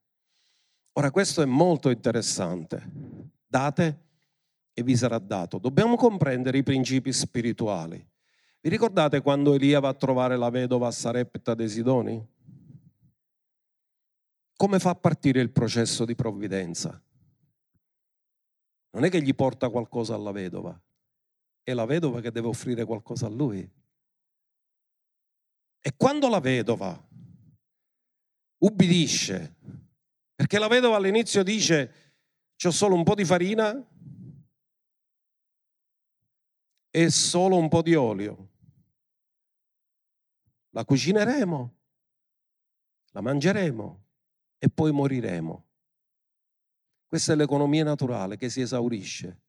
[0.93, 2.91] Ora questo è molto interessante.
[3.47, 4.01] Date
[4.75, 5.57] e vi sarà dato.
[5.57, 8.07] Dobbiamo comprendere i principi spirituali.
[8.65, 12.27] Vi ricordate quando Elia va a trovare la vedova a Sarepta dei Sidoni?
[14.57, 16.99] Come fa a partire il processo di provvidenza?
[18.93, 20.81] Non è che gli porta qualcosa alla vedova,
[21.63, 23.71] è la vedova che deve offrire qualcosa a lui.
[25.83, 27.07] E quando la vedova
[28.63, 29.57] ubbidisce,
[30.35, 31.93] perché la vedova all'inizio dice,
[32.57, 33.87] c'ho solo un po' di farina
[36.89, 38.53] e solo un po' di olio
[40.75, 41.75] la cucineremo,
[43.13, 44.07] la mangeremo
[44.59, 45.69] e poi moriremo.
[47.07, 49.43] Questa è l'economia naturale che si esaurisce.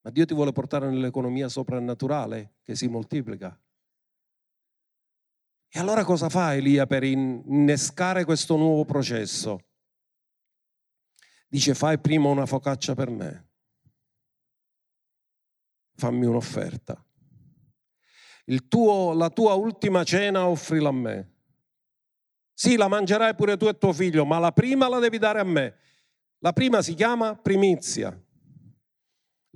[0.00, 3.58] Ma Dio ti vuole portare nell'economia soprannaturale che si moltiplica.
[5.68, 9.66] E allora cosa fa Elia per innescare questo nuovo processo?
[11.46, 13.48] Dice fai prima una focaccia per me,
[15.94, 17.03] fammi un'offerta
[18.68, 21.30] tuo, la tua ultima cena offrila a me.
[22.52, 25.44] Sì, la mangerai pure tu e tuo figlio, ma la prima la devi dare a
[25.44, 25.74] me.
[26.38, 28.16] La prima si chiama primizia.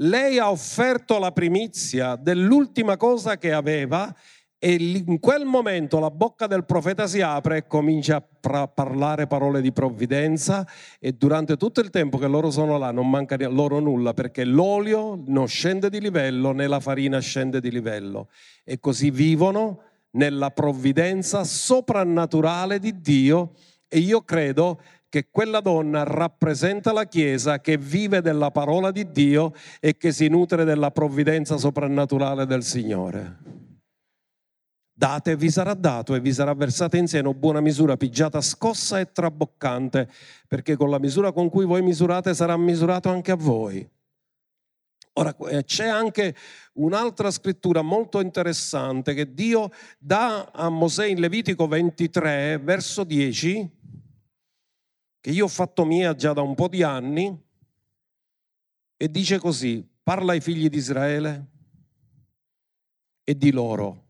[0.00, 4.14] Lei ha offerto la primizia dell'ultima cosa che aveva
[4.60, 4.72] e
[5.06, 9.70] in quel momento la bocca del profeta si apre e comincia a parlare parole di
[9.70, 10.66] provvidenza
[10.98, 15.22] e durante tutto il tempo che loro sono là non manca loro nulla perché l'olio
[15.26, 18.30] non scende di livello né la farina scende di livello
[18.64, 23.52] e così vivono nella provvidenza soprannaturale di Dio
[23.86, 29.54] e io credo che quella donna rappresenta la Chiesa che vive della parola di Dio
[29.78, 33.66] e che si nutre della provvidenza soprannaturale del Signore.
[34.98, 38.98] Date e vi sarà dato e vi sarà versata in seno buona misura, pigiata, scossa
[38.98, 40.10] e traboccante,
[40.48, 43.88] perché con la misura con cui voi misurate sarà misurato anche a voi.
[45.12, 46.34] Ora eh, c'è anche
[46.72, 53.70] un'altra scrittura molto interessante che Dio dà a Mosè in Levitico 23, verso 10,
[55.20, 57.40] che io ho fatto mia già da un po' di anni,
[58.96, 61.46] e dice così, parla ai figli di Israele
[63.22, 64.06] e di loro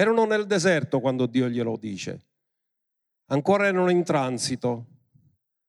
[0.00, 2.26] erano nel deserto quando Dio glielo dice.
[3.30, 4.86] Ancora erano in transito.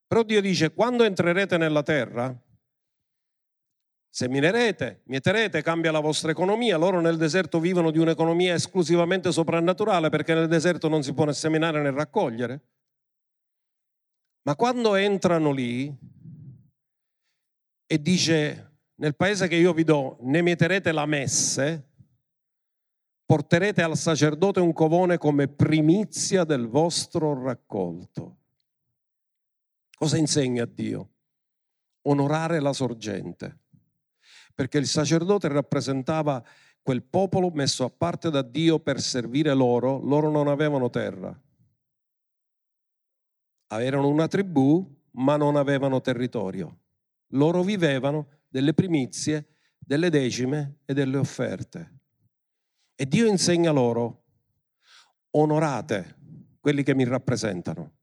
[0.05, 2.31] Però Dio dice, quando entrerete nella terra,
[4.07, 6.77] seminerete, mieterete, cambia la vostra economia.
[6.77, 11.33] Loro nel deserto vivono di un'economia esclusivamente soprannaturale perché nel deserto non si può né
[11.33, 12.61] seminare né raccogliere.
[14.43, 15.91] Ma quando entrano lì
[17.87, 21.88] e dice, nel paese che io vi do, ne mieterete la messe,
[23.29, 28.37] porterete al sacerdote un covone come primizia del vostro raccolto.
[29.95, 31.09] Cosa insegna Dio?
[32.07, 33.59] Onorare la sorgente,
[34.55, 36.43] perché il sacerdote rappresentava
[36.81, 41.39] quel popolo messo a parte da Dio per servire loro, loro non avevano terra.
[43.67, 46.79] Erano una tribù, ma non avevano territorio.
[47.33, 51.98] Loro vivevano delle primizie, delle decime e delle offerte.
[53.01, 54.25] E Dio insegna loro,
[55.29, 56.17] onorate
[56.59, 57.93] quelli che mi rappresentano,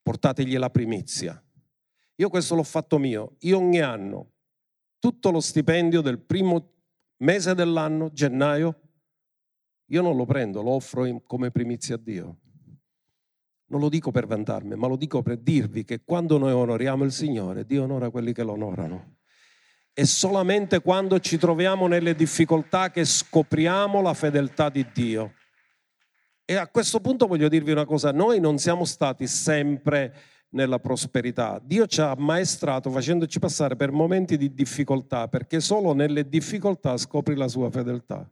[0.00, 1.44] portategli la primizia.
[2.14, 4.34] Io questo l'ho fatto mio, io ogni anno,
[5.00, 6.70] tutto lo stipendio del primo
[7.16, 8.80] mese dell'anno, gennaio,
[9.86, 12.38] io non lo prendo, lo offro come primizia a Dio.
[13.70, 17.10] Non lo dico per vantarmi, ma lo dico per dirvi che quando noi onoriamo il
[17.10, 19.16] Signore, Dio onora quelli che lo onorano.
[19.94, 25.34] È solamente quando ci troviamo nelle difficoltà che scopriamo la fedeltà di Dio.
[26.46, 30.14] E a questo punto voglio dirvi una cosa, noi non siamo stati sempre
[30.52, 31.60] nella prosperità.
[31.62, 37.34] Dio ci ha ammaestrato facendoci passare per momenti di difficoltà, perché solo nelle difficoltà scopri
[37.36, 38.26] la sua fedeltà.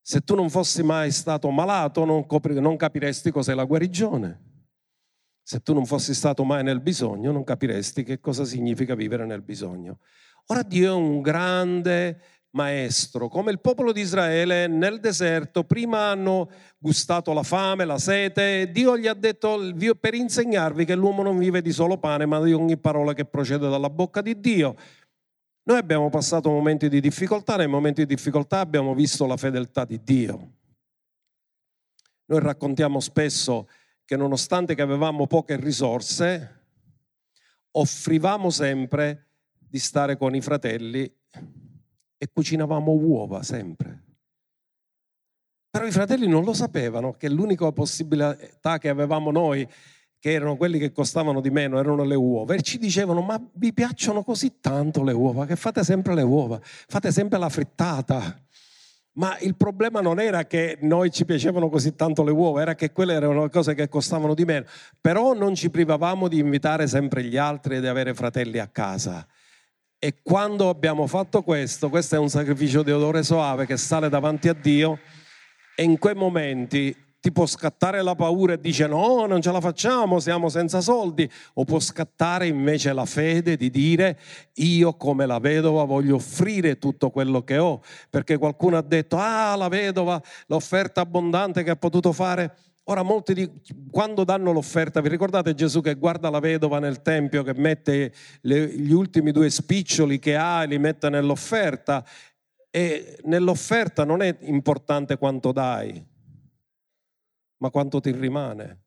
[0.00, 4.45] Se tu non fossi mai stato malato, non, copri, non capiresti cos'è la guarigione.
[5.48, 9.42] Se tu non fossi stato mai nel bisogno, non capiresti che cosa significa vivere nel
[9.42, 10.00] bisogno.
[10.46, 16.50] Ora Dio è un grande maestro, come il popolo di Israele nel deserto, prima hanno
[16.78, 19.60] gustato la fame, la sete, Dio gli ha detto
[20.00, 23.68] per insegnarvi che l'uomo non vive di solo pane, ma di ogni parola che procede
[23.68, 24.74] dalla bocca di Dio.
[25.62, 30.02] Noi abbiamo passato momenti di difficoltà, nei momenti di difficoltà abbiamo visto la fedeltà di
[30.02, 30.50] Dio.
[32.24, 33.68] Noi raccontiamo spesso
[34.06, 36.62] che nonostante che avevamo poche risorse,
[37.72, 39.26] offrivamo sempre
[39.58, 41.12] di stare con i fratelli
[42.16, 44.04] e cucinavamo uova sempre.
[45.68, 49.68] Però i fratelli non lo sapevano che l'unica possibilità che avevamo noi,
[50.18, 52.54] che erano quelli che costavano di meno, erano le uova.
[52.54, 56.58] E ci dicevano, ma vi piacciono così tanto le uova, che fate sempre le uova,
[56.62, 58.45] fate sempre la frittata.
[59.16, 62.92] Ma il problema non era che noi ci piacevano così tanto le uova, era che
[62.92, 64.66] quelle erano le cose che costavano di meno.
[65.00, 69.26] Però non ci privavamo di invitare sempre gli altri e di avere fratelli a casa.
[69.98, 74.48] E quando abbiamo fatto questo, questo è un sacrificio di odore soave che sale davanti
[74.48, 74.98] a Dio
[75.74, 76.94] e in quei momenti
[77.26, 81.28] ti può scattare la paura e dice no, non ce la facciamo, siamo senza soldi,
[81.54, 84.16] o può scattare invece la fede di dire
[84.54, 89.56] io come la vedova voglio offrire tutto quello che ho, perché qualcuno ha detto ah
[89.56, 92.54] la vedova, l'offerta abbondante che ha potuto fare.
[92.84, 93.50] Ora molti di,
[93.90, 98.12] quando danno l'offerta, vi ricordate Gesù che guarda la vedova nel Tempio, che mette
[98.42, 102.06] le, gli ultimi due spiccioli che ha e li mette nell'offerta?
[102.70, 106.14] E nell'offerta non è importante quanto dai,
[107.58, 108.82] ma quanto ti rimane.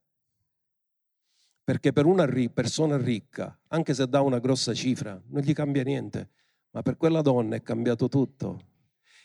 [1.64, 6.30] Perché per una persona ricca, anche se dà una grossa cifra, non gli cambia niente,
[6.72, 8.68] ma per quella donna è cambiato tutto.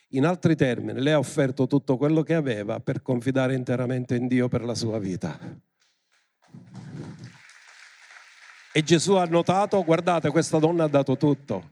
[0.09, 4.49] In altri termini, lei ha offerto tutto quello che aveva per confidare interamente in Dio
[4.49, 5.39] per la sua vita.
[8.73, 11.71] E Gesù ha notato, guardate, questa donna ha dato tutto.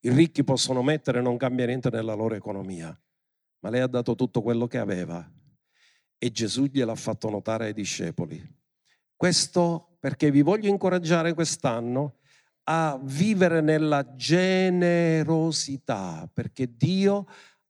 [0.00, 2.98] I ricchi possono mettere, non cambia niente nella loro economia,
[3.60, 5.30] ma lei ha dato tutto quello che aveva.
[6.18, 8.42] E Gesù gliel'ha fatto notare ai discepoli.
[9.14, 12.18] Questo perché vi voglio incoraggiare quest'anno
[12.64, 17.26] a vivere nella generosità, perché Dio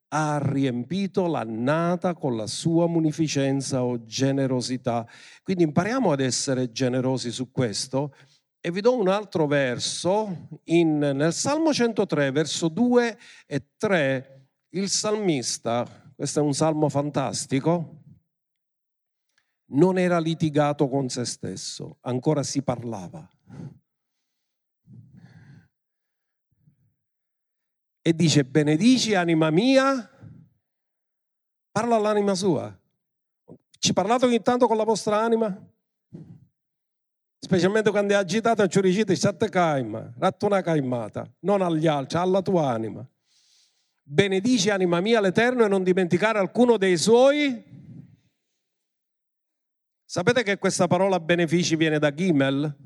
[0.09, 5.06] ha riempito l'annata con la sua munificenza o generosità.
[5.42, 8.14] Quindi impariamo ad essere generosi su questo.
[8.61, 14.88] E vi do un altro verso, in, nel Salmo 103, verso 2 e 3, il
[14.88, 18.02] salmista, questo è un salmo fantastico,
[19.68, 23.29] non era litigato con se stesso, ancora si parlava.
[28.07, 30.09] e dice benedici anima mia,
[31.72, 32.72] parla all'anima sua.
[33.81, 35.52] Ci parlate ogni tanto con la vostra anima?
[37.37, 42.42] Specialmente quando è agitata e ci dicete sette caima, una caimata, non agli altri, alla
[42.42, 43.05] tua anima.
[44.05, 47.61] Benedici anima mia l'Eterno e non dimenticare alcuno dei suoi.
[50.09, 52.77] Sapete che questa parola benefici viene da Gimel?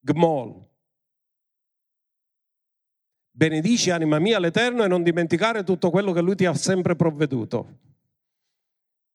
[0.00, 0.68] Gmol.
[3.30, 7.78] Benedici anima mia l'Eterno e non dimenticare tutto quello che Lui ti ha sempre provveduto.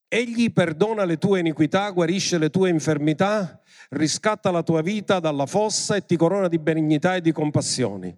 [0.08, 5.96] Egli perdona le tue iniquità, guarisce le tue infermità, riscatta la tua vita dalla fossa
[5.96, 8.18] e ti corona di benignità e di compassioni.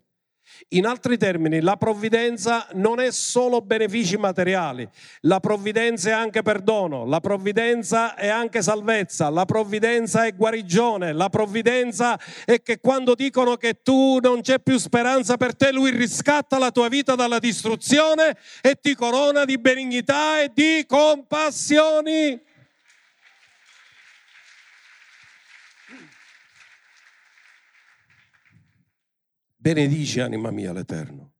[0.69, 4.87] In altri termini, la provvidenza non è solo benefici materiali,
[5.21, 11.29] la provvidenza è anche perdono, la provvidenza è anche salvezza, la provvidenza è guarigione, la
[11.29, 16.59] provvidenza è che quando dicono che tu non c'è più speranza per te, lui riscatta
[16.59, 22.47] la tua vita dalla distruzione e ti corona di benignità e di compassioni.
[29.61, 31.33] Benedici anima mia l'Eterno.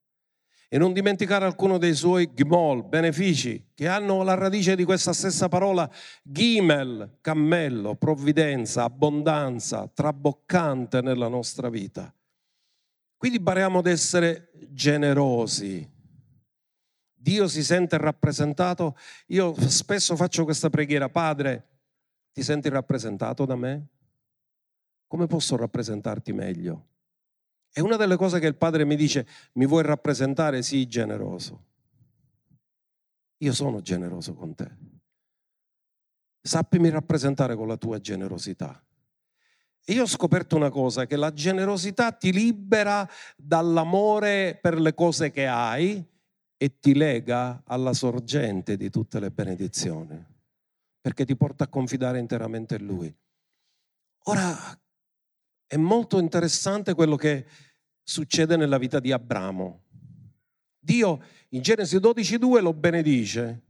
[0.68, 5.48] E non dimenticare alcuno dei suoi gmol, benefici, che hanno la radice di questa stessa
[5.48, 5.90] parola,
[6.22, 12.14] gimel, cammello, provvidenza, abbondanza, traboccante nella nostra vita.
[13.16, 15.90] Quindi impariamo ad essere generosi.
[17.14, 18.98] Dio si sente rappresentato.
[19.28, 21.68] Io spesso faccio questa preghiera, Padre,
[22.34, 23.88] ti senti rappresentato da me?
[25.08, 26.88] Come posso rappresentarti meglio?
[27.72, 30.62] E una delle cose che il Padre mi dice, mi vuoi rappresentare?
[30.62, 31.66] Sii generoso.
[33.38, 34.70] Io sono generoso con te.
[36.42, 38.84] Sappimi rappresentare con la tua generosità.
[39.86, 45.32] E io ho scoperto una cosa, che la generosità ti libera dall'amore per le cose
[45.32, 46.04] che hai
[46.58, 50.24] e ti lega alla sorgente di tutte le benedizioni,
[51.00, 53.18] perché ti porta a confidare interamente in Lui.
[54.26, 54.56] Ora,
[55.70, 57.46] è molto interessante quello che
[58.02, 59.84] succede nella vita di Abramo.
[60.80, 63.66] Dio in Genesi 12.2 lo benedice,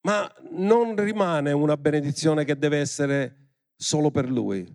[0.00, 4.66] ma non rimane una benedizione che deve essere solo per lui.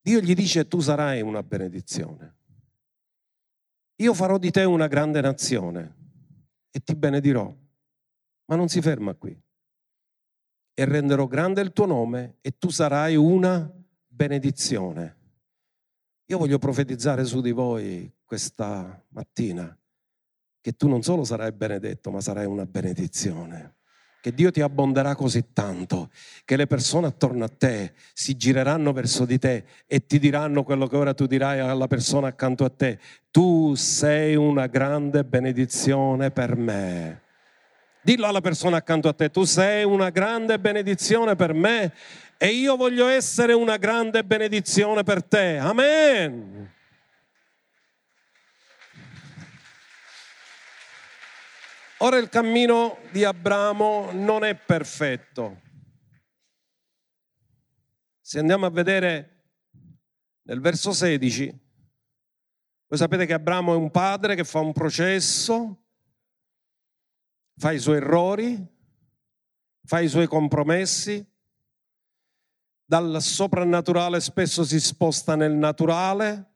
[0.00, 2.36] Dio gli dice tu sarai una benedizione.
[4.00, 5.96] Io farò di te una grande nazione
[6.72, 7.56] e ti benedirò.
[8.46, 9.40] Ma non si ferma qui.
[10.74, 13.72] E renderò grande il tuo nome e tu sarai una
[14.18, 15.16] benedizione.
[16.26, 19.78] Io voglio profetizzare su di voi questa mattina
[20.60, 23.76] che tu non solo sarai benedetto, ma sarai una benedizione
[24.20, 26.10] che Dio ti abbonderà così tanto
[26.44, 30.88] che le persone attorno a te si gireranno verso di te e ti diranno quello
[30.88, 32.98] che ora tu dirai alla persona accanto a te.
[33.30, 37.22] Tu sei una grande benedizione per me.
[38.00, 41.92] Dillo alla persona accanto a te, tu sei una grande benedizione per me
[42.38, 45.58] e io voglio essere una grande benedizione per te.
[45.58, 46.72] Amen.
[51.98, 55.62] Ora il cammino di Abramo non è perfetto.
[58.20, 59.46] Se andiamo a vedere
[60.42, 61.46] nel verso 16,
[62.86, 65.87] voi sapete che Abramo è un padre che fa un processo,
[67.58, 68.66] fa i suoi errori,
[69.84, 71.26] fa i suoi compromessi,
[72.84, 76.52] dal soprannaturale spesso si sposta nel naturale,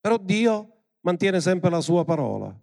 [0.00, 2.56] però Dio mantiene sempre la sua parola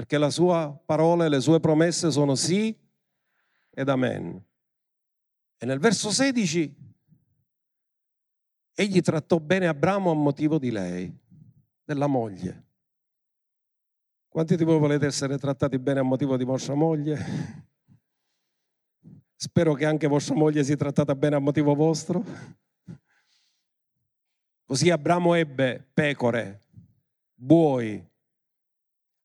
[0.00, 2.74] perché la sua parola e le sue promesse sono sì
[3.68, 4.42] ed amen.
[5.58, 6.74] E nel verso 16,
[8.76, 11.14] egli trattò bene Abramo a motivo di lei,
[11.84, 12.68] della moglie.
[14.30, 17.18] Quanti di voi volete essere trattati bene a motivo di vostra moglie?
[19.34, 22.24] Spero che anche vostra moglie sia trattata bene a motivo vostro.
[24.64, 26.60] Così Abramo ebbe pecore,
[27.34, 28.08] buoi,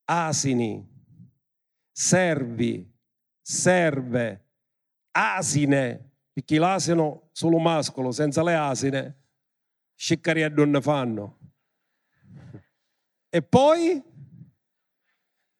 [0.06, 0.84] asini,
[1.92, 2.92] servi,
[3.40, 4.44] serve,
[5.12, 9.20] asine, perché l'asino solo mascolo, senza le asine,
[9.94, 11.38] sciccarie non ne fanno.
[13.28, 14.14] E poi,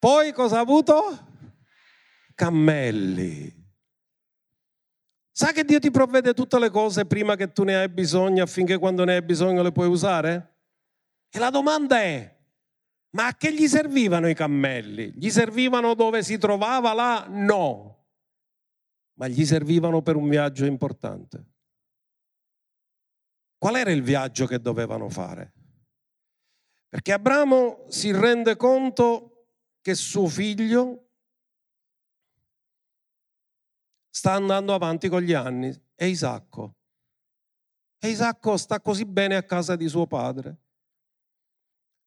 [0.06, 0.94] poi cosa ha avuto?
[2.36, 3.52] Cammelli.
[5.32, 8.78] Sa che Dio ti provvede tutte le cose prima che tu ne hai bisogno affinché
[8.78, 10.58] quando ne hai bisogno le puoi usare?
[11.28, 12.38] E la domanda è,
[13.16, 15.12] ma a che gli servivano i cammelli?
[15.12, 17.26] Gli servivano dove si trovava là?
[17.28, 18.06] No,
[19.14, 21.46] ma gli servivano per un viaggio importante.
[23.58, 25.52] Qual era il viaggio che dovevano fare?
[26.88, 29.35] Perché Abramo si rende conto
[29.86, 31.10] che suo figlio
[34.10, 36.74] sta andando avanti con gli anni, è Isacco.
[38.00, 40.58] E Isacco sta così bene a casa di suo padre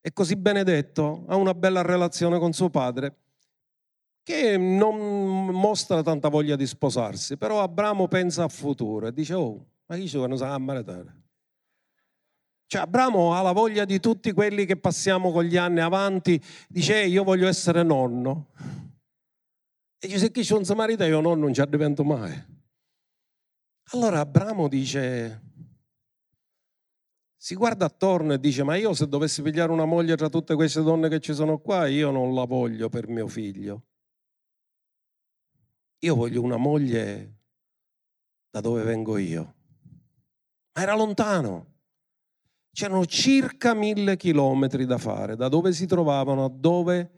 [0.01, 3.15] è così benedetto, ha una bella relazione con suo padre,
[4.23, 9.67] che non mostra tanta voglia di sposarsi, però Abramo pensa al futuro e dice, oh,
[9.85, 11.28] ma chi ci vuole sa maritare?
[12.69, 17.03] Cioè Abramo ha la voglia di tutti quelli che passiamo con gli anni avanti, dice,
[17.03, 18.51] io voglio essere nonno.
[19.97, 22.31] E dice, se chi c'è un samarita io nonno non ci divento mai.
[23.93, 25.41] Allora Abramo dice,
[27.35, 30.83] si guarda attorno e dice, ma io se dovessi pigliare una moglie tra tutte queste
[30.83, 33.85] donne che ci sono qua, io non la voglio per mio figlio.
[36.01, 37.37] Io voglio una moglie
[38.51, 39.55] da dove vengo io.
[40.73, 41.77] Ma era lontano.
[42.79, 47.11] C'erano circa mille chilometri da fare, da dove si trovavano a dove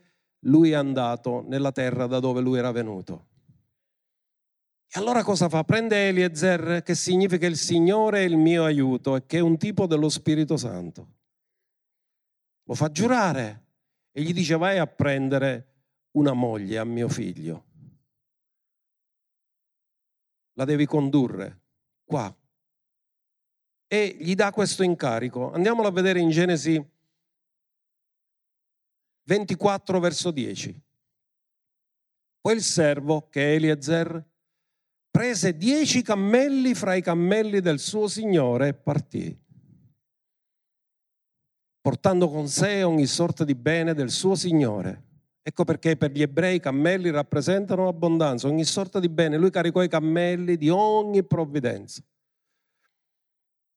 [0.45, 3.27] lui è andato, nella terra da dove lui era venuto.
[4.87, 5.63] E allora cosa fa?
[5.63, 9.85] Prende Eliezer, che significa il Signore è il mio aiuto, e che è un tipo
[9.85, 11.13] dello Spirito Santo.
[12.63, 13.65] Lo fa giurare
[14.09, 15.83] e gli dice vai a prendere
[16.13, 17.65] una moglie a mio figlio.
[20.53, 21.61] La devi condurre
[22.03, 22.35] qua.
[23.93, 25.51] E gli dà questo incarico.
[25.51, 26.81] Andiamolo a vedere in Genesi
[29.23, 30.81] 24 verso 10.
[32.39, 34.25] Poi il servo, che è Eliezer,
[35.09, 39.37] prese dieci cammelli fra i cammelli del suo signore e partì,
[41.81, 45.03] portando con sé ogni sorta di bene del suo signore.
[45.41, 49.35] Ecco perché per gli ebrei i cammelli rappresentano abbondanza, ogni sorta di bene.
[49.35, 52.01] Lui caricò i cammelli di ogni provvidenza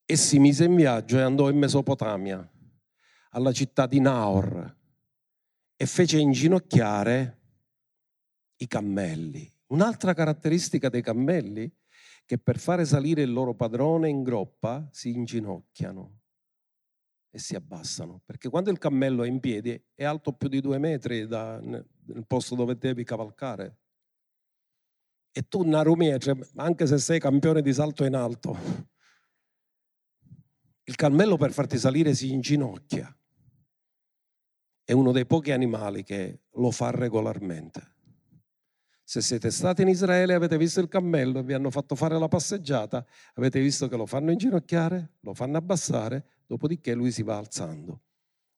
[0.06, 2.48] e si mise in viaggio e andò in Mesopotamia,
[3.30, 4.76] alla città di Naor,
[5.76, 7.40] e fece inginocchiare
[8.56, 9.50] i cammelli.
[9.68, 11.72] Un'altra caratteristica dei cammelli
[12.26, 16.20] che per fare salire il loro padrone in groppa si inginocchiano
[17.30, 20.78] e si abbassano, perché quando il cammello è in piedi è alto più di due
[20.78, 23.78] metri da, nel posto dove devi cavalcare.
[25.32, 28.56] E tu, Narumietre, anche se sei campione di salto in alto,
[30.84, 33.14] il cammello per farti salire si inginocchia.
[34.84, 37.92] È uno dei pochi animali che lo fa regolarmente.
[39.02, 42.18] Se siete stati in Israele e avete visto il cammello e vi hanno fatto fare
[42.18, 43.04] la passeggiata,
[43.34, 48.02] avete visto che lo fanno inginocchiare, lo fanno abbassare, dopodiché lui si va alzando.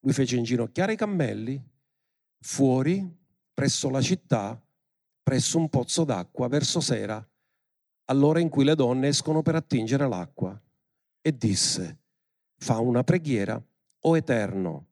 [0.01, 1.61] Lui fece inginocchiare i cammelli
[2.41, 3.09] fuori,
[3.53, 4.61] presso la città,
[5.22, 7.24] presso un pozzo d'acqua, verso sera,
[8.05, 10.61] all'ora in cui le donne escono per attingere l'acqua,
[11.20, 12.06] e disse,
[12.59, 13.63] fa una preghiera,
[14.01, 14.87] o Eterno,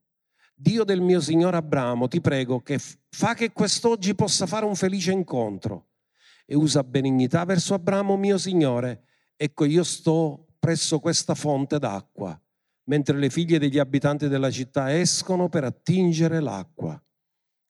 [0.55, 5.11] Dio del mio Signore Abramo, ti prego che fa che quest'oggi possa fare un felice
[5.11, 5.89] incontro
[6.47, 9.05] e usa benignità verso Abramo mio Signore.
[9.37, 12.41] Ecco, io sto presso questa fonte d'acqua,
[12.85, 16.99] mentre le figlie degli abitanti della città escono per attingere l'acqua.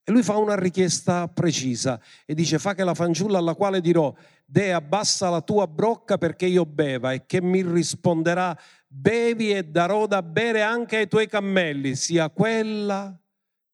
[0.07, 4.13] E lui fa una richiesta precisa e dice fa che la fanciulla alla quale dirò
[4.45, 8.55] De abbassa la tua brocca perché io beva e che mi risponderà
[8.87, 13.17] bevi e darò da bere anche ai tuoi cammelli, sia quella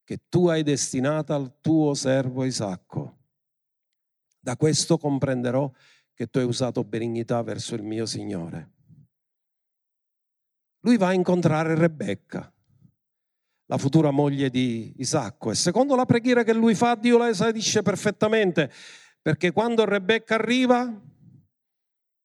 [0.04, 3.20] che tu hai destinata al tuo servo Isacco.
[4.40, 5.72] Da questo comprenderò
[6.14, 8.72] che tu hai usato benignità verso il mio Signore.
[10.82, 12.52] Lui va a incontrare Rebecca,
[13.68, 17.84] la futura moglie di Isacco, e secondo la preghiera che lui fa, Dio la esaudisce
[17.84, 18.72] perfettamente,
[19.22, 20.92] perché quando Rebecca arriva,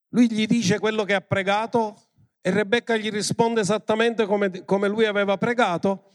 [0.09, 2.06] lui gli dice quello che ha pregato
[2.47, 6.13] e Rebecca gli risponde esattamente come, come lui aveva pregato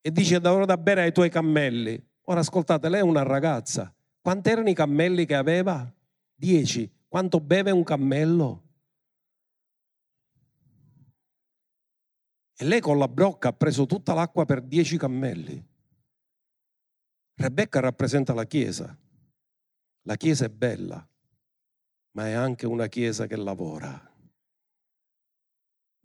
[0.00, 2.04] e dice darò da bere ai tuoi cammelli.
[2.22, 3.94] Ora ascoltate, lei è una ragazza.
[4.20, 5.88] Quanti erano i cammelli che aveva?
[6.34, 6.92] Dieci.
[7.06, 8.62] Quanto beve un cammello?
[12.56, 15.64] E lei con la brocca ha preso tutta l'acqua per dieci cammelli.
[17.34, 18.98] Rebecca rappresenta la Chiesa.
[20.08, 21.08] La Chiesa è bella,
[22.16, 24.11] ma è anche una Chiesa che lavora.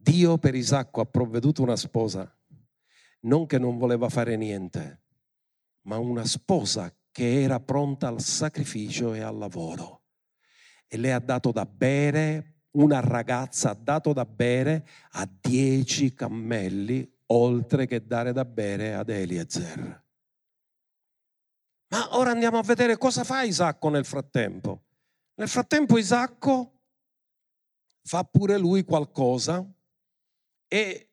[0.07, 2.33] Dio per Isacco ha provveduto una sposa,
[3.23, 5.01] non che non voleva fare niente,
[5.81, 10.03] ma una sposa che era pronta al sacrificio e al lavoro.
[10.87, 17.05] E le ha dato da bere, una ragazza ha dato da bere a dieci cammelli,
[17.25, 20.05] oltre che dare da bere ad Eliezer.
[21.89, 24.85] Ma ora andiamo a vedere cosa fa Isacco nel frattempo.
[25.33, 26.79] Nel frattempo Isacco
[28.03, 29.69] fa pure lui qualcosa
[30.67, 31.09] e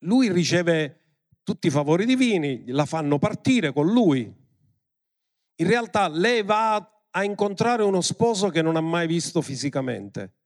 [0.00, 0.98] lui riceve
[1.42, 4.20] tutti i favori divini, la fanno partire con lui.
[5.60, 6.76] In realtà lei va
[7.10, 10.37] a incontrare uno sposo che non ha mai visto fisicamente.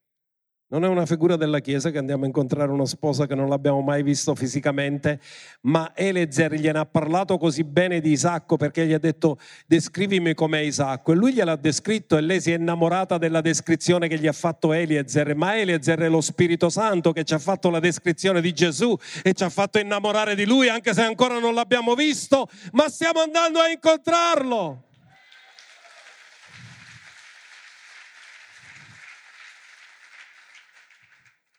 [0.72, 3.82] Non è una figura della Chiesa che andiamo a incontrare una sposa che non l'abbiamo
[3.82, 5.20] mai visto fisicamente,
[5.64, 10.60] ma Elezer gliene ha parlato così bene di Isacco perché gli ha detto descrivimi com'è
[10.60, 14.32] Isacco e lui gliel'ha descritto e lei si è innamorata della descrizione che gli ha
[14.32, 18.54] fatto Eliezer, ma Eliezer è lo Spirito Santo che ci ha fatto la descrizione di
[18.54, 22.88] Gesù e ci ha fatto innamorare di lui anche se ancora non l'abbiamo visto, ma
[22.88, 24.84] stiamo andando a incontrarlo.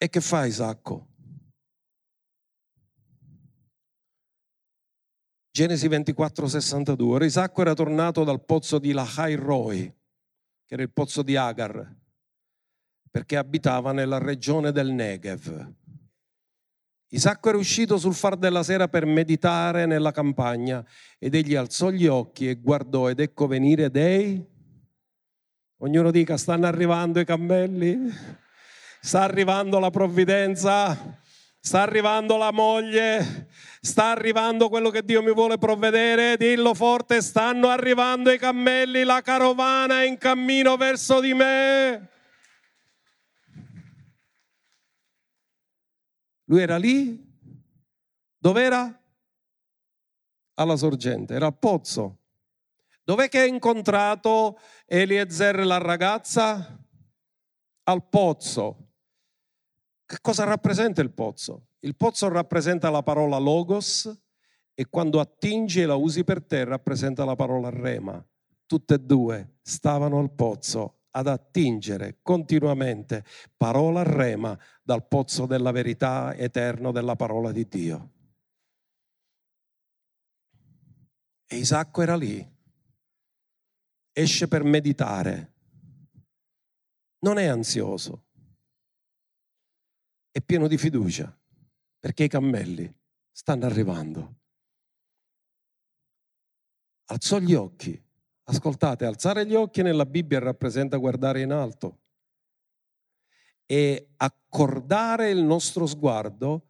[0.03, 1.07] E che fa Isacco?
[5.49, 7.13] Genesi 24, 62.
[7.13, 9.79] Ora Isacco era tornato dal pozzo di Lahai Roi,
[10.65, 11.89] che era il pozzo di Agar,
[13.09, 15.73] perché abitava nella regione del Negev.
[17.11, 20.85] Isacco era uscito sul far della sera per meditare nella campagna
[21.17, 24.45] ed egli alzò gli occhi e guardò ed ecco venire dei...
[25.77, 28.41] Ognuno dica, stanno arrivando i cammelli?
[29.03, 31.19] Sta arrivando la provvidenza,
[31.59, 33.49] sta arrivando la moglie,
[33.81, 39.19] sta arrivando quello che Dio mi vuole provvedere, dillo forte, stanno arrivando i cammelli, la
[39.19, 42.09] carovana è in cammino verso di me.
[46.45, 47.21] Lui era lì?
[48.37, 49.01] Dov'era?
[50.53, 52.19] Alla sorgente, era al pozzo.
[53.03, 56.79] Dov'è che ha incontrato Eliezer la ragazza?
[57.83, 58.82] Al pozzo.
[60.13, 61.69] Che cosa rappresenta il pozzo?
[61.79, 64.15] Il pozzo rappresenta la parola logos
[64.75, 68.23] e quando attingi e la usi per te rappresenta la parola rema.
[68.67, 73.25] Tutte e due stavano al pozzo ad attingere continuamente
[73.57, 78.11] parola rema dal pozzo della verità eterno della parola di Dio.
[81.47, 82.47] E Isacco era lì,
[84.11, 85.53] esce per meditare,
[87.21, 88.25] non è ansioso,
[90.33, 91.33] è pieno di fiducia,
[91.97, 92.93] perché i cammelli
[93.31, 94.39] stanno arrivando.
[97.05, 98.03] Alzò gli occhi
[98.45, 101.99] Ascoltate, alzare gli occhi nella Bibbia rappresenta guardare in alto
[103.65, 106.67] e accordare il nostro sguardo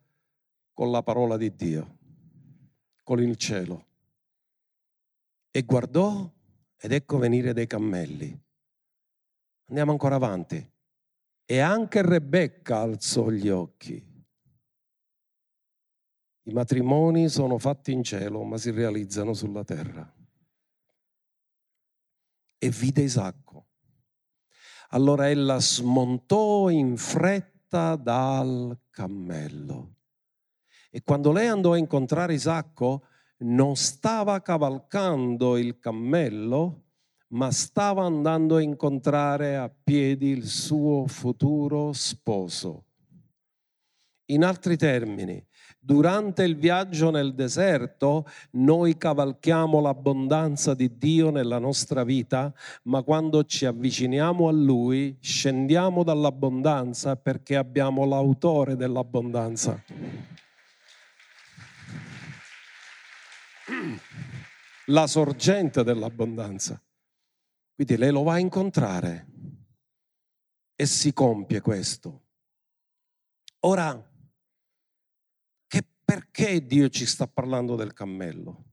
[0.72, 1.98] con la parola di Dio,
[3.02, 3.88] con il cielo.
[5.50, 6.32] E guardò
[6.78, 8.40] ed ecco venire dei cammelli.
[9.70, 10.72] Andiamo ancora avanti.
[11.46, 14.12] E anche Rebecca alzò gli occhi.
[16.46, 20.14] I matrimoni sono fatti in cielo, ma si realizzano sulla terra
[22.64, 23.68] e vide Isacco.
[24.92, 29.96] Allora ella smontò in fretta dal cammello.
[30.90, 33.08] E quando lei andò a incontrare Isacco,
[33.40, 36.83] non stava cavalcando il cammello,
[37.34, 42.86] ma stava andando a incontrare a piedi il suo futuro sposo.
[44.28, 45.46] In altri termini,
[45.86, 52.54] Durante il viaggio nel deserto noi cavalchiamo l'abbondanza di Dio nella nostra vita,
[52.84, 59.84] ma quando ci avviciniamo a Lui scendiamo dall'abbondanza perché abbiamo l'autore dell'abbondanza.
[64.86, 66.82] La sorgente dell'abbondanza.
[67.76, 69.28] Quindi lei lo va a incontrare
[70.76, 72.22] e si compie questo.
[73.62, 74.12] Ora,
[76.06, 78.66] perché Dio ci sta parlando del cammello?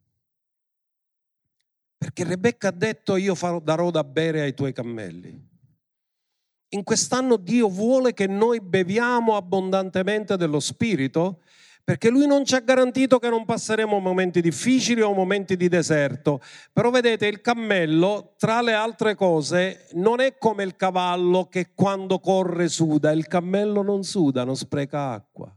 [1.97, 5.49] Perché Rebecca ha detto io farò, darò da bere ai tuoi cammelli.
[6.73, 11.43] In quest'anno Dio vuole che noi beviamo abbondantemente dello Spirito
[11.83, 16.41] perché Lui non ci ha garantito che non passeremo momenti difficili o momenti di deserto.
[16.73, 22.19] Però vedete, il cammello, tra le altre cose, non è come il cavallo che quando
[22.19, 25.55] corre suda, il cammello non suda, non spreca acqua.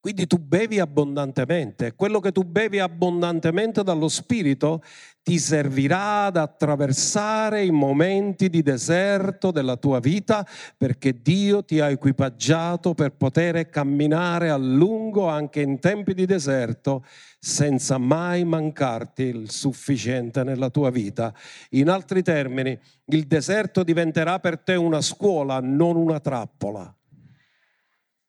[0.00, 1.94] Quindi tu bevi abbondantemente.
[1.94, 4.82] Quello che tu bevi abbondantemente dallo Spirito
[5.22, 11.90] ti servirà ad attraversare i momenti di deserto della tua vita perché Dio ti ha
[11.90, 17.04] equipaggiato per poter camminare a lungo anche in tempi di deserto
[17.38, 21.34] senza mai mancarti il sufficiente nella tua vita.
[21.72, 26.94] In altri termini, il deserto diventerà per te una scuola, non una trappola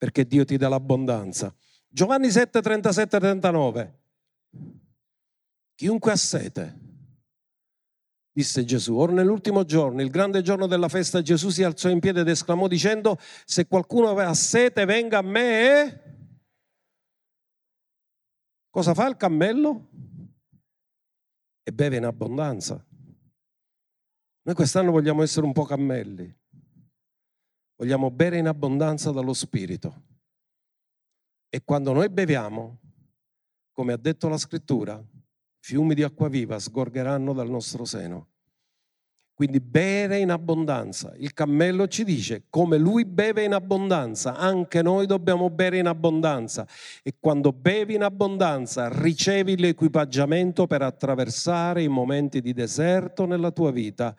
[0.01, 1.55] perché Dio ti dà l'abbondanza.
[1.87, 3.99] Giovanni 7, 37, 39.
[5.75, 6.79] Chiunque ha sete,
[8.31, 8.97] disse Gesù.
[8.97, 12.67] Ora nell'ultimo giorno, il grande giorno della festa, Gesù si alzò in piedi ed esclamò
[12.67, 16.01] dicendo, se qualcuno aveva sete venga a me.
[18.71, 19.89] Cosa fa il cammello?
[21.61, 22.83] E beve in abbondanza.
[24.41, 26.40] Noi quest'anno vogliamo essere un po' cammelli.
[27.81, 30.03] Vogliamo bere in abbondanza dallo Spirito.
[31.49, 32.77] E quando noi beviamo,
[33.71, 35.03] come ha detto la scrittura,
[35.57, 38.27] fiumi di acqua viva sgorgeranno dal nostro seno.
[39.33, 41.15] Quindi bere in abbondanza.
[41.17, 46.67] Il cammello ci dice, come lui beve in abbondanza, anche noi dobbiamo bere in abbondanza.
[47.01, 53.71] E quando bevi in abbondanza, ricevi l'equipaggiamento per attraversare i momenti di deserto nella tua
[53.71, 54.15] vita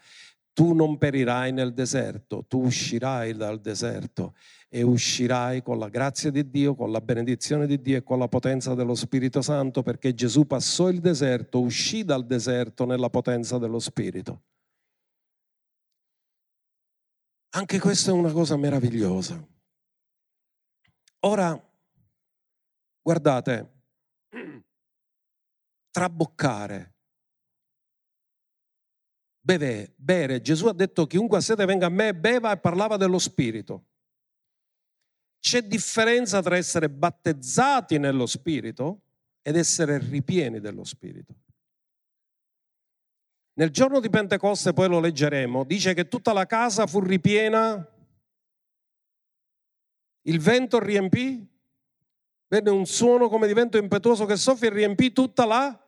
[0.53, 4.34] tu non perirai nel deserto, tu uscirai dal deserto
[4.68, 8.28] e uscirai con la grazia di Dio, con la benedizione di Dio e con la
[8.28, 13.78] potenza dello Spirito Santo, perché Gesù passò il deserto, uscì dal deserto nella potenza dello
[13.78, 14.42] Spirito.
[17.55, 19.46] Anche questa è una cosa meravigliosa.
[21.20, 21.70] Ora,
[23.03, 23.72] guardate,
[25.90, 26.91] traboccare
[29.43, 30.40] beve, bere.
[30.40, 33.84] Gesù ha detto chiunque ha sete venga a me beva e parlava dello Spirito.
[35.40, 39.03] C'è differenza tra essere battezzati nello Spirito
[39.43, 41.34] ed essere ripieni dello Spirito.
[43.55, 47.86] Nel giorno di Pentecoste, poi lo leggeremo, dice che tutta la casa fu ripiena,
[50.22, 51.47] il vento riempì,
[52.47, 55.78] venne un suono come di vento impetuoso che soffia e riempì tutta la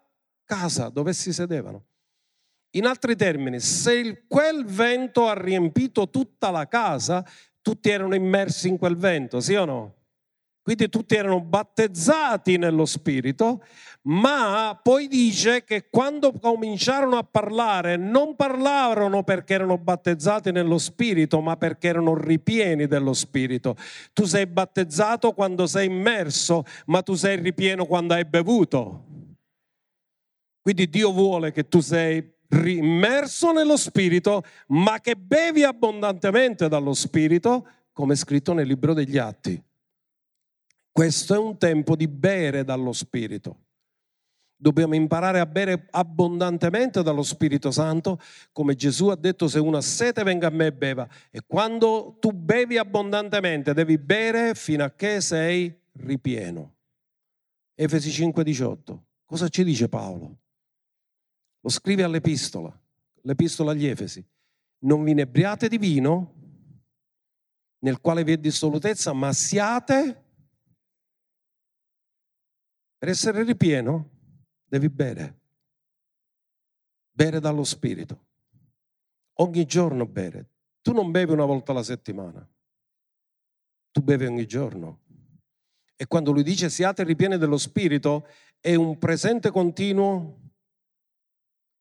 [0.44, 1.86] casa dove si sedevano.
[2.76, 7.24] In altri termini, se quel vento ha riempito tutta la casa,
[7.62, 9.94] tutti erano immersi in quel vento, sì o no?
[10.64, 13.62] Quindi tutti erano battezzati nello Spirito,
[14.04, 21.40] ma poi dice che quando cominciarono a parlare non parlarono perché erano battezzati nello Spirito,
[21.42, 23.76] ma perché erano ripieni dello Spirito.
[24.14, 29.04] Tu sei battezzato quando sei immerso, ma tu sei ripieno quando hai bevuto.
[30.62, 32.33] Quindi Dio vuole che tu sei
[32.66, 39.18] immerso nello Spirito, ma che bevi abbondantemente dallo Spirito, come è scritto nel libro degli
[39.18, 39.62] Atti.
[40.90, 43.58] Questo è un tempo di bere dallo Spirito.
[44.56, 48.20] Dobbiamo imparare a bere abbondantemente dallo Spirito Santo,
[48.52, 51.06] come Gesù ha detto, se uno ha sete venga a me e beva.
[51.30, 56.76] E quando tu bevi abbondantemente, devi bere fino a che sei ripieno.
[57.74, 59.02] Efesi 5:18.
[59.26, 60.38] Cosa ci dice Paolo?
[61.64, 62.78] Lo scrive all'epistola,
[63.22, 64.22] l'epistola agli Efesi.
[64.80, 66.34] Non vi inebriate di vino,
[67.78, 70.24] nel quale vi è dissolutezza, ma siate
[72.98, 74.10] per essere ripieno
[74.62, 75.40] devi bere.
[77.10, 78.26] Bere dallo Spirito.
[79.38, 80.50] Ogni giorno bere.
[80.82, 82.46] Tu non bevi una volta alla settimana.
[83.90, 85.00] Tu bevi ogni giorno.
[85.96, 88.28] E quando lui dice siate ripieni dello Spirito,
[88.60, 90.43] è un presente continuo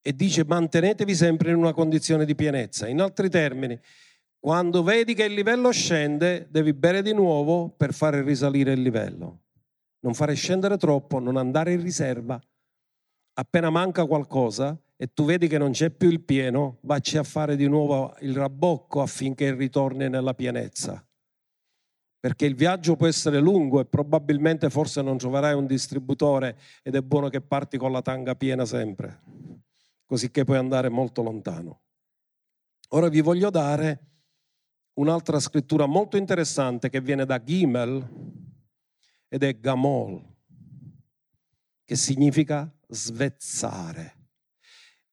[0.04, 2.88] e dice mantenetevi sempre in una condizione di pienezza.
[2.88, 3.80] In altri termini,
[4.38, 9.40] quando vedi che il livello scende, devi bere di nuovo per fare risalire il livello
[10.04, 12.40] non fare scendere troppo, non andare in riserva.
[13.36, 17.56] Appena manca qualcosa e tu vedi che non c'è più il pieno, vacci a fare
[17.56, 21.04] di nuovo il rabbocco affinché ritorni nella pienezza.
[22.20, 27.02] Perché il viaggio può essere lungo e probabilmente forse non troverai un distributore ed è
[27.02, 29.22] buono che parti con la tanga piena sempre,
[30.14, 31.82] così che puoi andare molto lontano.
[32.90, 34.12] Ora vi voglio dare
[35.00, 38.08] un'altra scrittura molto interessante che viene da Gimel,
[39.28, 40.24] ed è gamol,
[41.84, 44.28] che significa svezzare.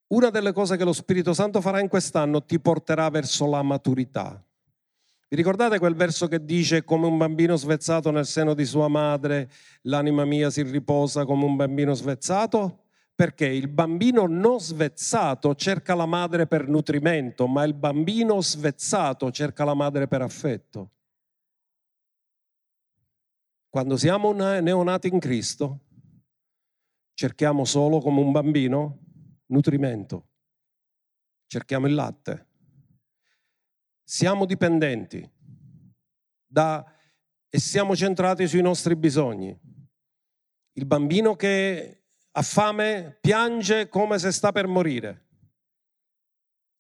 [0.09, 4.45] Una delle cose che lo Spirito Santo farà in quest'anno ti porterà verso la maturità.
[5.31, 9.51] Vi ricordate quel verso che dice come un bambino svezzato nel seno di sua madre,
[9.83, 12.89] l'anima mia si riposa come un bambino svezzato?
[13.21, 19.63] Perché il bambino non svezzato cerca la madre per nutrimento, ma il bambino svezzato cerca
[19.63, 20.93] la madre per affetto.
[23.69, 25.81] Quando siamo neonati in Cristo,
[27.13, 29.01] cerchiamo solo come un bambino
[29.49, 30.29] nutrimento,
[31.47, 32.47] cerchiamo il latte.
[34.03, 35.31] Siamo dipendenti
[36.47, 36.91] da,
[37.51, 39.55] e siamo centrati sui nostri bisogni.
[40.73, 42.00] Il bambino che
[42.33, 45.27] ha fame piange come se sta per morire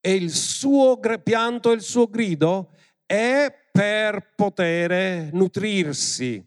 [0.00, 2.72] e il suo pianto il suo grido
[3.04, 6.46] è per poter nutrirsi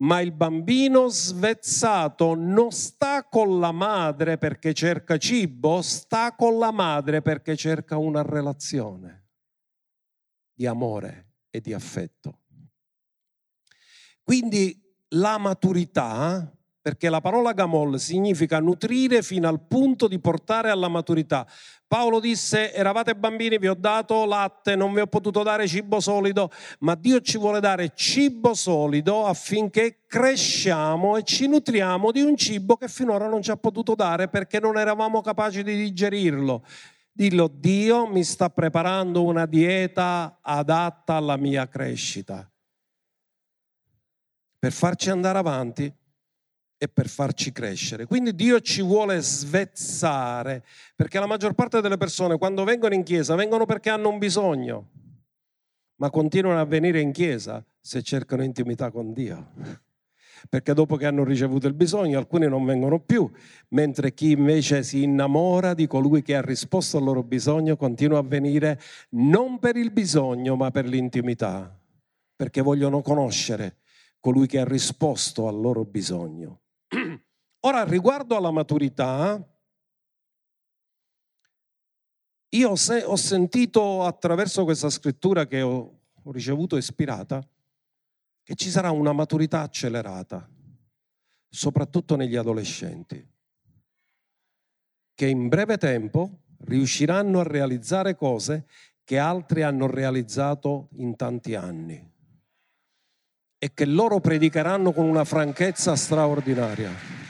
[0.00, 6.70] ma il bambino svezzato non sta con la madre perché cerca cibo, sta con la
[6.70, 9.28] madre perché cerca una relazione
[10.54, 12.38] di amore e di affetto.
[14.22, 16.50] Quindi la maturità
[16.80, 21.46] perché la parola gamol significa nutrire fino al punto di portare alla maturità.
[21.86, 26.50] Paolo disse, eravate bambini, vi ho dato latte, non vi ho potuto dare cibo solido,
[26.80, 32.76] ma Dio ci vuole dare cibo solido affinché cresciamo e ci nutriamo di un cibo
[32.76, 36.64] che finora non ci ha potuto dare perché non eravamo capaci di digerirlo.
[37.12, 42.48] Dillo, Dio mi sta preparando una dieta adatta alla mia crescita.
[44.58, 45.92] Per farci andare avanti
[46.82, 48.06] e per farci crescere.
[48.06, 50.64] Quindi Dio ci vuole svezzare,
[50.96, 54.88] perché la maggior parte delle persone quando vengono in chiesa vengono perché hanno un bisogno,
[55.96, 59.48] ma continuano a venire in chiesa se cercano intimità con Dio.
[60.48, 63.30] Perché dopo che hanno ricevuto il bisogno alcuni non vengono più,
[63.68, 68.22] mentre chi invece si innamora di colui che ha risposto al loro bisogno continua a
[68.22, 71.78] venire non per il bisogno ma per l'intimità,
[72.34, 73.76] perché vogliono conoscere
[74.18, 76.60] colui che ha risposto al loro bisogno.
[77.60, 79.46] Ora, riguardo alla maturità,
[82.52, 87.46] io ho sentito attraverso questa scrittura che ho ricevuto ispirata
[88.42, 90.48] che ci sarà una maturità accelerata,
[91.48, 93.24] soprattutto negli adolescenti,
[95.14, 98.66] che in breve tempo riusciranno a realizzare cose
[99.04, 102.08] che altri hanno realizzato in tanti anni
[103.58, 107.28] e che loro predicheranno con una franchezza straordinaria.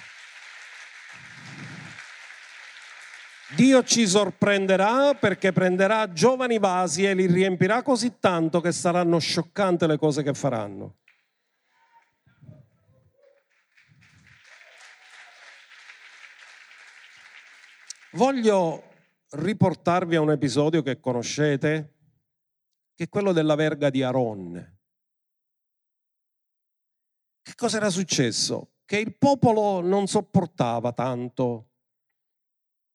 [3.57, 9.86] Dio ci sorprenderà perché prenderà giovani vasi e li riempirà così tanto che saranno scioccanti
[9.86, 10.98] le cose che faranno.
[18.12, 18.84] Voglio
[19.30, 21.94] riportarvi a un episodio che conoscete,
[22.94, 24.78] che è quello della verga di Aron.
[27.42, 28.74] Che cosa era successo?
[28.84, 31.69] Che il popolo non sopportava tanto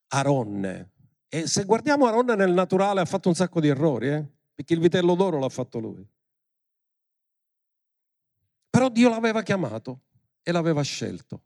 [0.10, 0.91] Aronne.
[1.28, 4.26] E se guardiamo Aronne nel naturale ha fatto un sacco di errori, eh?
[4.53, 6.06] perché il vitello d'oro l'ha fatto lui.
[8.70, 10.01] Però Dio l'aveva chiamato
[10.41, 11.43] e l'aveva scelto.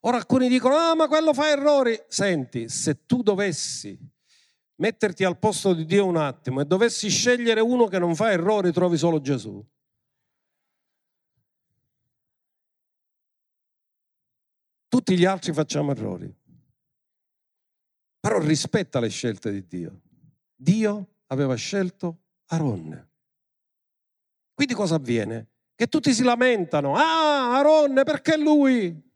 [0.00, 2.00] Ora alcuni dicono, ah ma quello fa errori.
[2.08, 3.96] Senti, se tu dovessi
[4.76, 8.72] metterti al posto di Dio un attimo e dovessi scegliere uno che non fa errori,
[8.72, 9.64] trovi solo Gesù.
[14.88, 16.41] Tutti gli altri facciamo errori.
[18.22, 20.00] Però rispetta le scelte di Dio.
[20.54, 23.10] Dio aveva scelto Aronne.
[24.54, 25.48] Quindi cosa avviene?
[25.74, 29.10] Che tutti si lamentano, ah Aronne perché lui?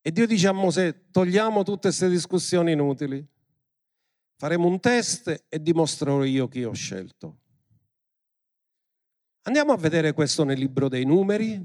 [0.00, 3.26] E Dio dice a Mosè, togliamo tutte queste discussioni inutili,
[4.36, 7.40] faremo un test e dimostrerò io chi ho scelto.
[9.46, 11.60] Andiamo a vedere questo nel libro dei numeri,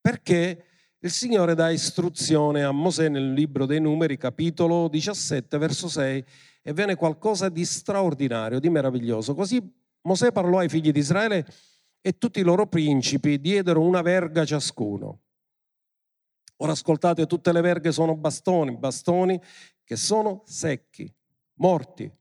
[0.00, 0.64] perché
[1.02, 6.24] il Signore dà istruzione a Mosè nel libro dei numeri, capitolo 17, verso 6,
[6.62, 9.34] e viene qualcosa di straordinario, di meraviglioso.
[9.34, 9.62] Così
[10.02, 11.46] Mosè parlò ai figli di Israele
[12.02, 15.22] e tutti i loro principi diedero una verga ciascuno.
[16.56, 19.40] Ora ascoltate, tutte le verghe sono bastoni, bastoni
[19.82, 21.10] che sono secchi,
[21.54, 22.12] morti.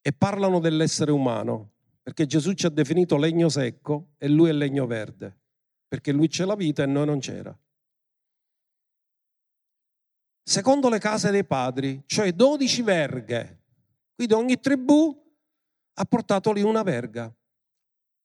[0.00, 1.72] E parlano dell'essere umano,
[2.02, 5.41] perché Gesù ci ha definito legno secco e lui è legno verde,
[5.92, 7.54] perché lui c'è la vita e noi non c'era.
[10.42, 13.60] Secondo le case dei padri, cioè 12 verghe,
[14.14, 15.14] quindi ogni tribù
[15.92, 17.30] ha portato lì una verga.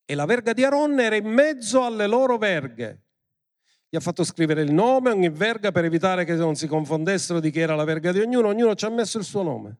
[0.05, 3.03] E la verga di Aronne era in mezzo alle loro verghe
[3.89, 7.51] gli ha fatto scrivere il nome, ogni verga per evitare che non si confondessero di
[7.51, 9.78] chi era la verga di ognuno, ognuno ci ha messo il suo nome.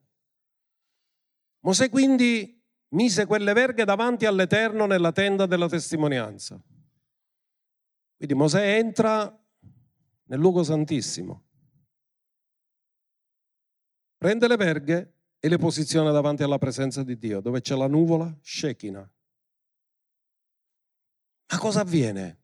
[1.60, 6.60] Mosè quindi mise quelle verghe davanti all'Eterno nella tenda della testimonianza.
[8.18, 9.32] Quindi Mosè entra
[10.24, 11.44] nel luogo santissimo,
[14.16, 18.36] prende le verghe e le posiziona davanti alla presenza di Dio, dove c'è la nuvola
[18.42, 19.08] Shekinah.
[21.52, 22.40] Ma cosa avviene?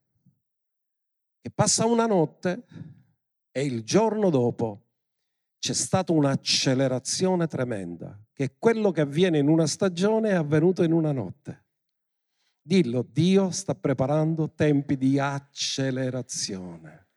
[1.41, 2.67] E passa una notte
[3.51, 4.87] e il giorno dopo
[5.59, 11.11] c'è stata un'accelerazione tremenda, che quello che avviene in una stagione è avvenuto in una
[11.11, 11.64] notte.
[12.67, 17.09] Dillo, Dio sta preparando tempi di accelerazione.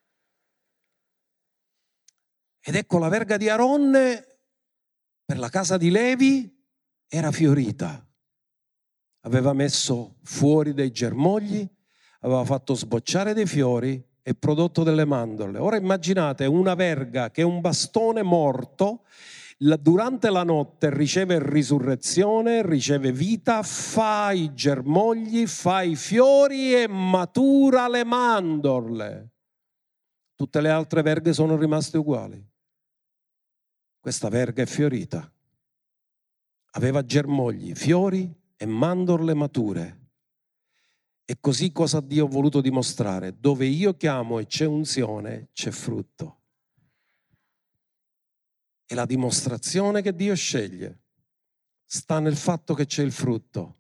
[2.60, 4.40] Ed ecco la verga di Aronne
[5.24, 6.54] per la casa di Levi
[7.08, 8.06] era fiorita.
[9.22, 11.66] Aveva messo fuori dei germogli,
[12.20, 15.60] aveva fatto sbocciare dei fiori e prodotto delle mandorle.
[15.60, 19.06] Ora immaginate una verga che è un bastone morto,
[19.58, 27.88] durante la notte riceve risurrezione, riceve vita, fa i germogli, fa i fiori e matura
[27.88, 29.32] le mandorle.
[30.36, 32.46] Tutte le altre verghe sono rimaste uguali.
[34.00, 35.30] Questa verga è fiorita.
[36.74, 40.06] Aveva germogli, fiori e mandorle mature.
[41.26, 43.40] E così cosa Dio ha voluto dimostrare?
[43.40, 46.37] Dove io chiamo e c'è unzione, c'è frutto.
[48.88, 51.02] E la dimostrazione che Dio sceglie
[51.86, 53.76] sta nel fatto che c'è il frutto.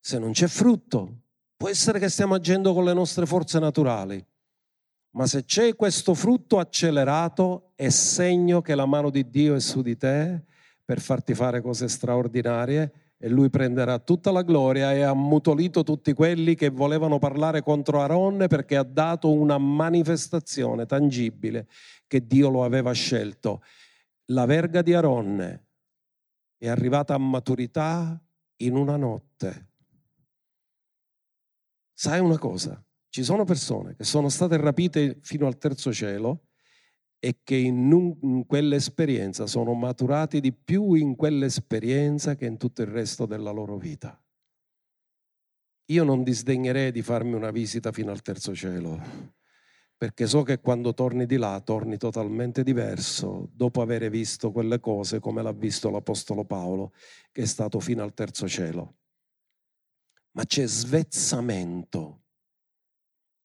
[0.00, 1.22] Se non c'è frutto,
[1.56, 4.24] può essere che stiamo agendo con le nostre forze naturali,
[5.10, 9.82] ma se c'è questo frutto accelerato è segno che la mano di Dio è su
[9.82, 10.44] di te
[10.84, 16.12] per farti fare cose straordinarie e lui prenderà tutta la gloria e ha mutolito tutti
[16.12, 21.66] quelli che volevano parlare contro Aaron perché ha dato una manifestazione tangibile
[22.06, 23.62] che Dio lo aveva scelto.
[24.26, 25.64] La verga di Aaron
[26.58, 28.20] è arrivata a maturità
[28.56, 29.70] in una notte.
[31.92, 32.82] Sai una cosa?
[33.08, 36.45] Ci sono persone che sono state rapite fino al terzo cielo
[37.18, 42.82] e che in, un, in quell'esperienza sono maturati di più in quell'esperienza che in tutto
[42.82, 44.20] il resto della loro vita.
[45.86, 49.00] Io non disdegnerei di farmi una visita fino al terzo cielo,
[49.96, 55.20] perché so che quando torni di là torni totalmente diverso, dopo aver visto quelle cose
[55.20, 56.92] come l'ha visto l'Apostolo Paolo,
[57.30, 58.96] che è stato fino al terzo cielo.
[60.32, 62.24] Ma c'è svezzamento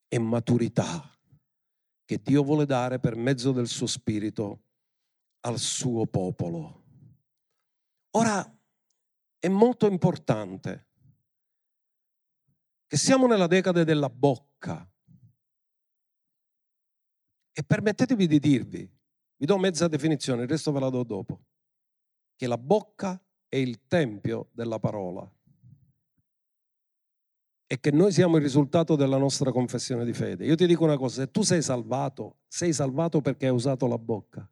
[0.08, 1.12] e maturità
[2.12, 4.64] che Dio vuole dare per mezzo del suo spirito
[5.40, 6.84] al suo popolo.
[8.10, 8.44] Ora
[9.38, 10.88] è molto importante
[12.86, 14.86] che siamo nella decade della bocca.
[17.54, 18.90] E permettetemi di dirvi,
[19.36, 21.44] vi do mezza definizione, il resto ve la do dopo,
[22.36, 25.30] che la bocca è il tempio della parola
[27.72, 30.44] e che noi siamo il risultato della nostra confessione di fede.
[30.44, 33.96] Io ti dico una cosa, se tu sei salvato, sei salvato perché hai usato la
[33.96, 34.46] bocca.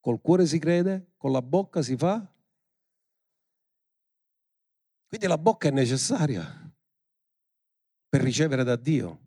[0.00, 2.30] Col cuore si crede, con la bocca si fa.
[5.08, 6.70] Quindi la bocca è necessaria
[8.06, 9.20] per ricevere da Dio.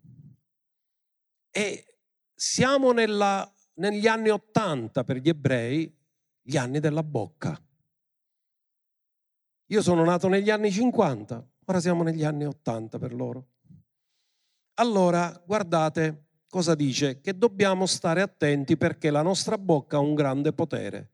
[1.50, 1.98] E
[2.36, 5.92] siamo nella, negli anni Ottanta per gli ebrei,
[6.44, 7.60] gli anni della bocca.
[9.72, 13.48] Io sono nato negli anni 50, Ora siamo negli anni Ottanta per loro.
[14.76, 20.54] Allora, guardate cosa dice, che dobbiamo stare attenti perché la nostra bocca ha un grande
[20.54, 21.10] potere.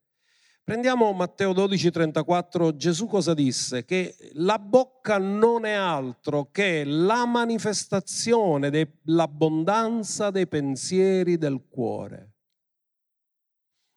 [0.64, 3.86] Prendiamo Matteo 12, 34, Gesù cosa disse?
[3.86, 12.34] Che la bocca non è altro che la manifestazione dell'abbondanza dei pensieri del cuore.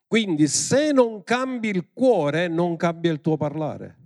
[0.06, 4.01] Quindi se non cambi il cuore, non cambia il tuo parlare.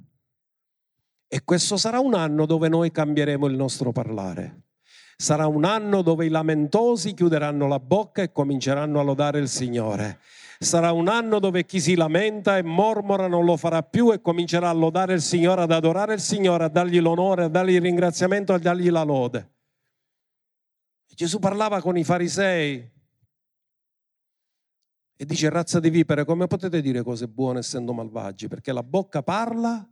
[1.36, 4.62] E questo sarà un anno dove noi cambieremo il nostro parlare.
[5.18, 10.20] Sarà un anno dove i lamentosi chiuderanno la bocca e cominceranno a lodare il Signore.
[10.58, 14.70] Sarà un anno dove chi si lamenta e mormora non lo farà più e comincerà
[14.70, 18.54] a lodare il Signore, ad adorare il Signore, a dargli l'onore, a dargli il ringraziamento,
[18.54, 19.50] a dargli la lode.
[21.14, 22.92] Gesù parlava con i farisei
[25.14, 28.48] e dice razza di vipere, come potete dire cose buone essendo malvagi?
[28.48, 29.86] Perché la bocca parla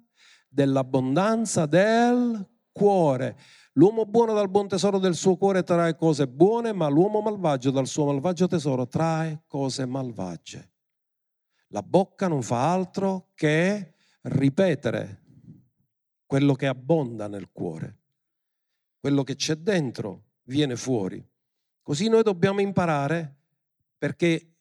[0.55, 3.37] dell'abbondanza del cuore.
[3.73, 7.89] L'uomo buono dal buon tesoro del suo cuore trae cose buone, ma l'uomo malvagio dal
[7.89, 10.71] suo malvagio tesoro trae cose malvagie.
[11.69, 15.23] La bocca non fa altro che ripetere
[16.25, 17.99] quello che abbonda nel cuore.
[19.01, 21.23] Quello che c'è dentro viene fuori.
[21.83, 23.39] Così noi dobbiamo imparare
[23.99, 24.55] perché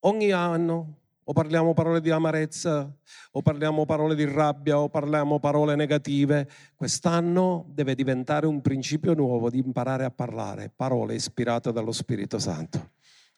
[0.00, 0.99] ogni anno
[1.30, 2.92] o parliamo parole di amarezza,
[3.30, 6.48] o parliamo parole di rabbia, o parliamo parole negative.
[6.74, 12.90] Quest'anno deve diventare un principio nuovo di imparare a parlare parole ispirate dallo Spirito Santo.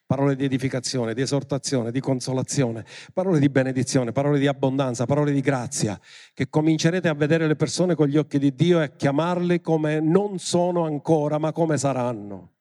[0.07, 2.83] Parole di edificazione, di esortazione, di consolazione,
[3.13, 5.99] parole di benedizione, parole di abbondanza, parole di grazia,
[6.33, 9.99] che comincerete a vedere le persone con gli occhi di Dio e a chiamarle come
[9.99, 12.52] non sono ancora, ma come saranno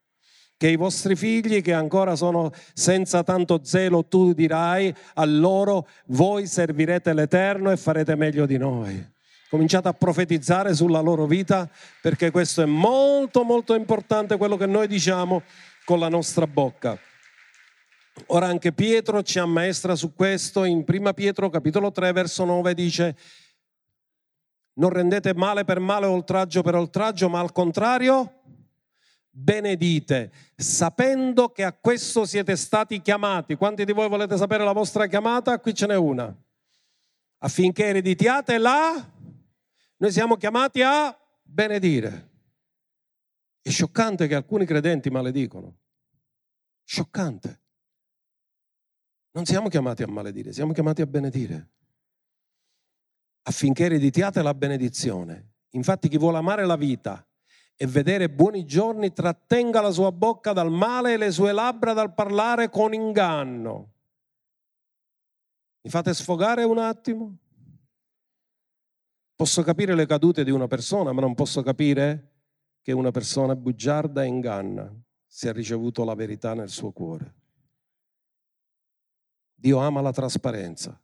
[0.62, 6.46] che i vostri figli che ancora sono senza tanto zelo, tu dirai a loro, voi
[6.46, 9.04] servirete l'Eterno e farete meglio di noi.
[9.50, 11.68] Cominciate a profetizzare sulla loro vita
[12.00, 15.42] perché questo è molto molto importante quello che noi diciamo
[15.84, 16.96] con la nostra bocca.
[18.26, 23.16] Ora anche Pietro ci ammaestra su questo, in 1 Pietro capitolo 3 verso 9 dice
[24.74, 28.41] non rendete male per male oltraggio per oltraggio, ma al contrario
[29.34, 33.56] benedite, sapendo che a questo siete stati chiamati.
[33.56, 35.58] Quanti di voi volete sapere la vostra chiamata?
[35.58, 36.34] Qui ce n'è una.
[37.38, 39.10] Affinché ereditiate la...
[39.96, 42.30] Noi siamo chiamati a benedire.
[43.62, 45.78] È scioccante che alcuni credenti maledicono.
[46.84, 47.60] Scioccante.
[49.30, 51.70] Non siamo chiamati a maledire, siamo chiamati a benedire.
[53.44, 55.54] Affinché ereditiate la benedizione.
[55.70, 57.26] Infatti chi vuole amare la vita
[57.82, 62.14] e vedere buoni giorni trattenga la sua bocca dal male e le sue labbra dal
[62.14, 63.90] parlare con inganno.
[65.80, 67.38] Mi fate sfogare un attimo?
[69.34, 72.34] Posso capire le cadute di una persona, ma non posso capire
[72.82, 74.88] che una persona bugiarda e inganna
[75.26, 77.34] se ha ricevuto la verità nel suo cuore.
[79.56, 80.96] Dio ama la trasparenza.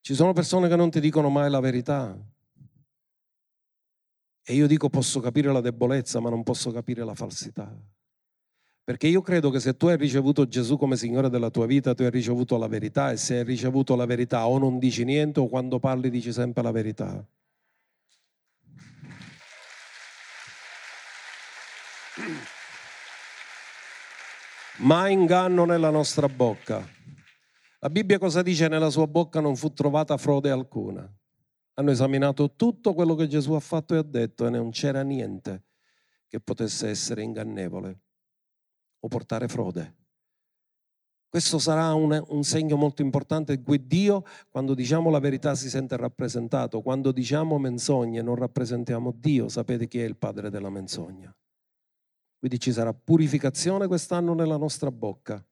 [0.00, 2.16] Ci sono persone che non ti dicono mai la verità,
[4.46, 7.74] e io dico posso capire la debolezza, ma non posso capire la falsità.
[8.84, 12.02] Perché io credo che se tu hai ricevuto Gesù come Signore della tua vita, tu
[12.02, 15.48] hai ricevuto la verità e se hai ricevuto la verità o non dici niente o
[15.48, 17.26] quando parli dici sempre la verità.
[24.78, 26.86] Mai inganno nella nostra bocca.
[27.78, 28.68] La Bibbia cosa dice?
[28.68, 31.10] Nella sua bocca non fu trovata frode alcuna.
[31.74, 35.64] Hanno esaminato tutto quello che Gesù ha fatto e ha detto e non c'era niente
[36.28, 38.00] che potesse essere ingannevole
[39.00, 40.02] o portare frode.
[41.34, 45.68] Questo sarà un, un, segno molto importante in cui Dio, quando diciamo la verità, si
[45.68, 46.80] sente rappresentato.
[46.80, 49.48] Quando diciamo menzogne non rappresentiamo Dio.
[49.48, 51.36] Sapete chi è il padre della menzogna?
[52.38, 55.44] Quindi ci sarà purificazione quest'anno nella nostra bocca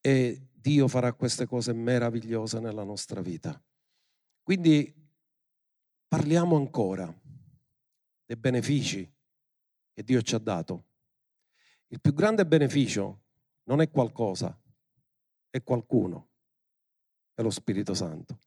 [0.00, 3.60] e Dio farà queste cose meravigliose nella nostra vita.
[4.44, 4.95] Quindi
[6.08, 7.12] parliamo ancora
[8.24, 9.10] dei benefici
[9.92, 10.84] che Dio ci ha dato.
[11.88, 13.22] Il più grande beneficio
[13.64, 14.58] non è qualcosa,
[15.50, 16.28] è qualcuno,
[17.34, 18.38] è lo Spirito Santo.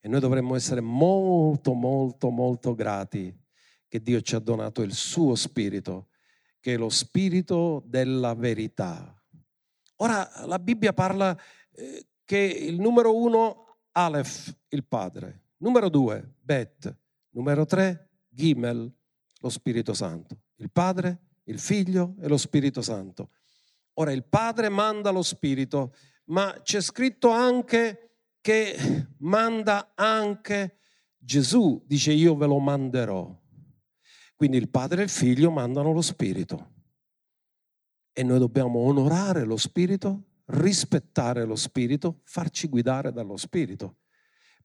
[0.00, 3.36] E noi dovremmo essere molto, molto, molto grati
[3.88, 6.08] che Dio ci ha donato il suo Spirito
[6.60, 9.14] che è lo spirito della verità.
[9.96, 11.36] Ora la Bibbia parla
[11.72, 16.96] eh, che il numero uno, Aleph, il Padre, numero due, Bet,
[17.30, 18.92] numero tre, Gimel,
[19.40, 20.42] lo Spirito Santo.
[20.56, 23.30] Il Padre, il Figlio e lo Spirito Santo.
[23.94, 25.94] Ora il Padre manda lo Spirito,
[26.26, 28.08] ma c'è scritto anche
[28.40, 28.76] che
[29.18, 30.78] manda anche
[31.16, 33.36] Gesù, dice io ve lo manderò.
[34.34, 36.74] Quindi il Padre e il Figlio mandano lo Spirito.
[38.12, 43.98] E noi dobbiamo onorare lo Spirito, rispettare lo Spirito, farci guidare dallo Spirito,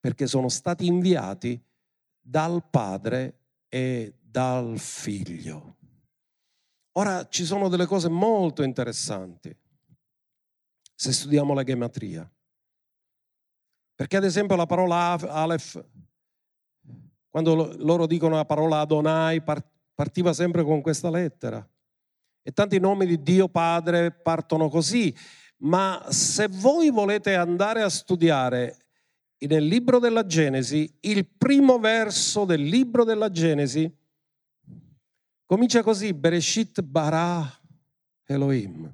[0.04, 1.58] perché sono stati inviati
[2.20, 3.38] dal Padre
[3.70, 5.78] e dal Figlio.
[6.98, 9.58] Ora ci sono delle cose molto interessanti
[10.94, 12.30] se studiamo la gematria.
[13.96, 15.82] Perché ad esempio la parola Aleph
[17.30, 21.66] quando loro dicono la parola Adonai, partiva sempre con questa lettera.
[22.42, 25.16] E tanti nomi di Dio Padre partono così.
[25.60, 28.83] Ma se voi volete andare a studiare
[29.48, 33.92] nel libro della Genesi, il primo verso del libro della Genesi
[35.46, 37.46] comincia così, Bereshit bara
[38.26, 38.94] Elohim.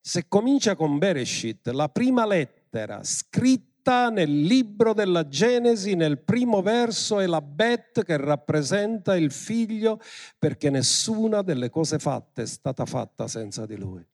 [0.00, 7.20] Se comincia con Bereshit, la prima lettera scritta nel libro della Genesi, nel primo verso,
[7.20, 10.00] è la Bet che rappresenta il figlio,
[10.38, 14.04] perché nessuna delle cose fatte è stata fatta senza di lui.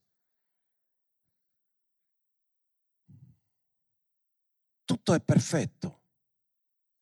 [4.88, 6.00] Tutto è perfetto.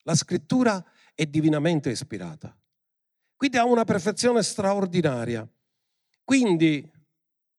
[0.02, 0.84] La scrittura
[1.14, 2.52] è divinamente ispirata.
[3.36, 5.48] Quindi ha una perfezione straordinaria.
[6.24, 6.90] Quindi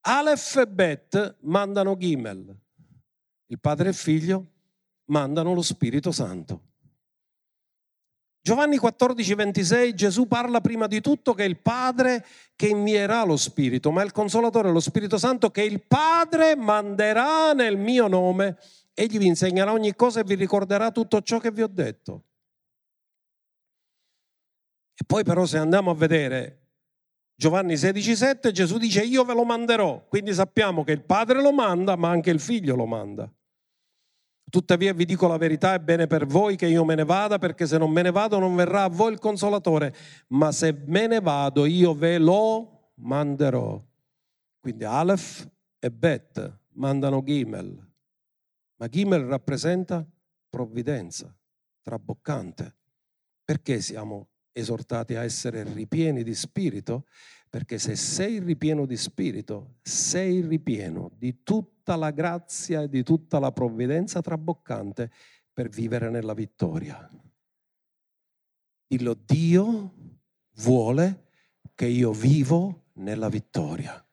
[0.01, 2.53] Aleph e Bet mandano Gimel,
[3.45, 4.51] il padre e il figlio
[5.05, 6.63] mandano lo Spirito Santo.
[8.41, 12.25] Giovanni 14, 26, Gesù parla prima di tutto che è il Padre
[12.57, 17.77] che invierà lo Spirito, ma il Consolatore, lo Spirito Santo, che il Padre manderà nel
[17.77, 18.57] mio nome,
[18.99, 22.23] egli vi insegnerà ogni cosa e vi ricorderà tutto ciò che vi ho detto.
[24.95, 26.69] E poi però se andiamo a vedere
[27.35, 31.53] Giovanni 16, 7, Gesù dice io ve lo manderò, quindi sappiamo che il Padre lo
[31.53, 33.31] manda, ma anche il Figlio lo manda.
[34.49, 37.67] Tuttavia vi dico la verità, è bene per voi che io me ne vada, perché
[37.67, 39.93] se non me ne vado non verrà a voi il consolatore,
[40.29, 43.79] ma se me ne vado io ve lo manderò.
[44.59, 47.86] Quindi Aleph e Bet mandano Gimel,
[48.77, 50.05] ma Gimel rappresenta
[50.49, 51.35] provvidenza,
[51.81, 52.75] traboccante.
[53.43, 57.05] Perché siamo esortati a essere ripieni di spirito?
[57.49, 63.39] Perché se sei ripieno di spirito, sei ripieno di tutta la grazia e di tutta
[63.39, 65.11] la provvidenza traboccante
[65.53, 67.09] per vivere nella vittoria.
[68.85, 69.93] Dillo, Dio
[70.55, 71.29] vuole
[71.73, 74.06] che io vivo nella vittoria.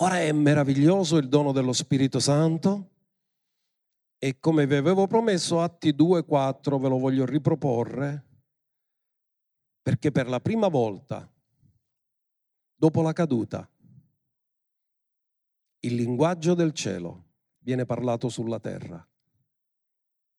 [0.00, 2.90] Ora è meraviglioso il dono dello Spirito Santo
[4.16, 8.26] e come vi avevo promesso, Atti 2.4 ve lo voglio riproporre
[9.82, 11.28] perché per la prima volta
[12.76, 13.68] dopo la caduta.
[15.80, 17.24] Il linguaggio del cielo
[17.58, 19.04] viene parlato sulla terra,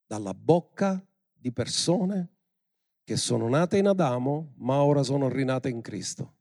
[0.06, 2.36] dalla bocca di persone
[3.04, 6.39] che sono nate in Adamo, ma ora sono rinate in Cristo.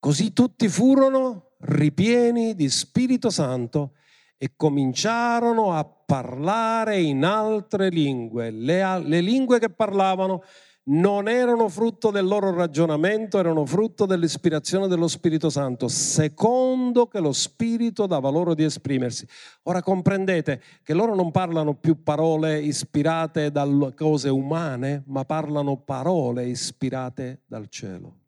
[0.00, 3.92] Così tutti furono ripieni di Spirito Santo
[4.38, 10.42] e cominciarono a parlare in altre lingue, le, le lingue che parlavano
[10.84, 17.32] non erano frutto del loro ragionamento, erano frutto dell'ispirazione dello Spirito Santo, secondo che lo
[17.32, 19.26] Spirito dava loro di esprimersi.
[19.64, 26.46] Ora comprendete che loro non parlano più parole ispirate da cose umane, ma parlano parole
[26.46, 28.19] ispirate dal cielo.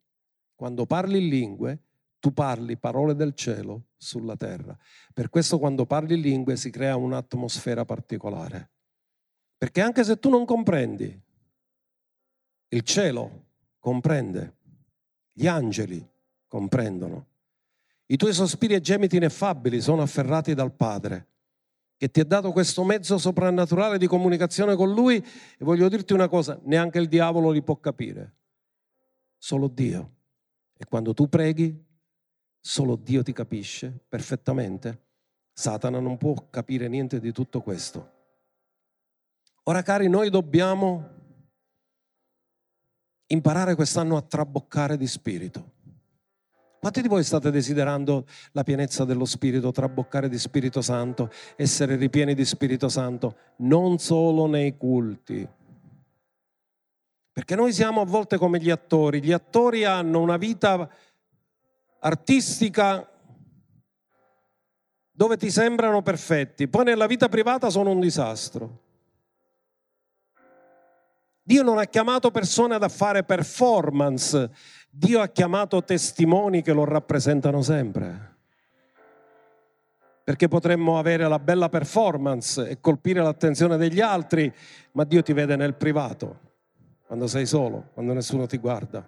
[0.62, 1.80] Quando parli in lingue,
[2.20, 4.78] tu parli parole del cielo sulla terra.
[5.12, 8.70] Per questo quando parli in lingue si crea un'atmosfera particolare.
[9.59, 11.20] Perché anche se tu non comprendi,
[12.68, 13.47] il cielo
[13.80, 14.55] comprende,
[15.32, 16.09] gli angeli
[16.47, 17.26] comprendono.
[18.06, 21.26] I tuoi sospiri e gemiti ineffabili sono afferrati dal Padre,
[21.97, 26.28] che ti ha dato questo mezzo soprannaturale di comunicazione con Lui e voglio dirti una
[26.28, 28.36] cosa, neanche il diavolo li può capire.
[29.36, 30.20] Solo Dio.
[30.82, 31.72] E quando tu preghi,
[32.60, 35.10] solo Dio ti capisce perfettamente.
[35.52, 38.10] Satana non può capire niente di tutto questo.
[39.62, 41.09] Ora cari, noi dobbiamo
[43.28, 45.70] imparare quest'anno a traboccare di spirito.
[46.80, 52.34] Quanti di voi state desiderando la pienezza dello Spirito, traboccare di Spirito Santo, essere ripieni
[52.34, 55.48] di Spirito Santo, non solo nei culti?
[57.32, 60.88] Perché noi siamo a volte come gli attori, gli attori hanno una vita
[62.00, 63.09] artistica
[65.10, 68.80] dove ti sembrano perfetti, poi nella vita privata sono un disastro.
[71.42, 74.50] Dio non ha chiamato persone ad fare performance,
[74.90, 78.36] Dio ha chiamato testimoni che lo rappresentano sempre.
[80.22, 84.52] Perché potremmo avere la bella performance e colpire l'attenzione degli altri,
[84.92, 86.51] ma Dio ti vede nel privato,
[87.12, 89.06] quando sei solo, quando nessuno ti guarda.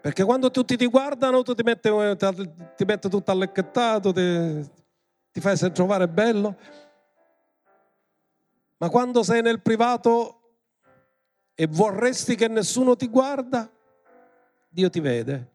[0.00, 1.90] Perché quando tutti ti guardano, tu ti metti,
[2.76, 4.70] ti metti tutto allecchettato, ti,
[5.32, 6.56] ti fai trovare bello.
[8.76, 10.60] Ma quando sei nel privato
[11.56, 13.68] e vorresti che nessuno ti guarda,
[14.68, 15.50] Dio ti vede.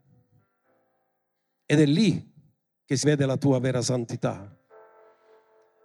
[1.65, 2.29] Ed è lì
[2.83, 4.53] che si vede la tua vera santità.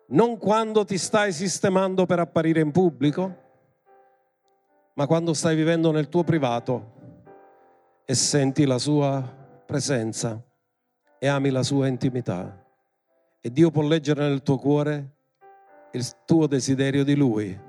[0.09, 3.47] Non quando ti stai sistemando per apparire in pubblico,
[4.99, 6.97] ma quando stai vivendo nel tuo privato
[8.05, 9.23] e senti la sua
[9.65, 10.43] presenza
[11.19, 12.67] e ami la sua intimità.
[13.41, 15.13] E Dio può leggere nel tuo cuore
[15.93, 17.67] il tuo desiderio di Lui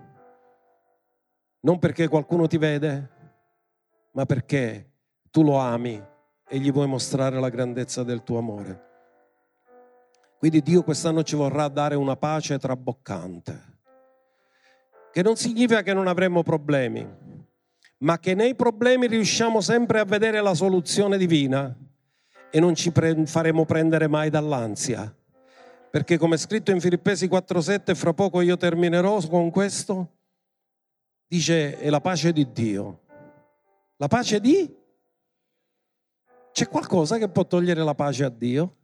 [1.61, 3.09] non perché qualcuno ti vede,
[4.11, 4.91] ma perché
[5.29, 6.01] tu lo ami
[6.47, 8.87] e gli vuoi mostrare la grandezza del tuo amore.
[10.37, 13.78] Quindi Dio quest'anno ci vorrà dare una pace traboccante,
[15.11, 17.07] che non significa che non avremo problemi,
[17.99, 21.75] ma che nei problemi riusciamo sempre a vedere la soluzione divina
[22.51, 25.13] e non ci pre- faremo prendere mai dall'ansia.
[25.91, 30.17] Perché come scritto in Filippesi 4:7, fra poco io terminerò con questo,
[31.27, 33.01] dice è la pace di Dio.
[33.97, 34.77] La pace di?
[36.51, 38.75] C'è qualcosa che può togliere la pace a Dio?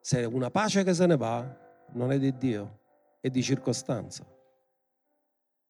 [0.00, 1.44] Se una pace che se ne va,
[1.92, 2.78] non è di Dio,
[3.20, 4.26] è di circostanza.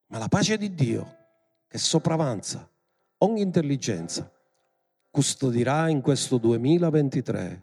[0.09, 1.16] Ma la pace di Dio,
[1.66, 2.68] che sopravanza
[3.18, 4.31] ogni intelligenza,
[5.10, 7.62] custodirà in questo 2023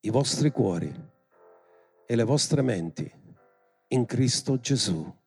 [0.00, 0.92] i vostri cuori
[2.06, 3.10] e le vostre menti
[3.88, 5.18] in Cristo Gesù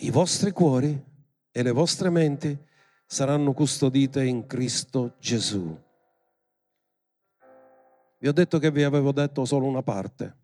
[0.00, 1.04] i vostri cuori
[1.50, 2.56] e le vostre menti
[3.06, 5.76] saranno custodite in Cristo Gesù.
[8.18, 10.36] Vi ho detto che vi avevo detto solo una parte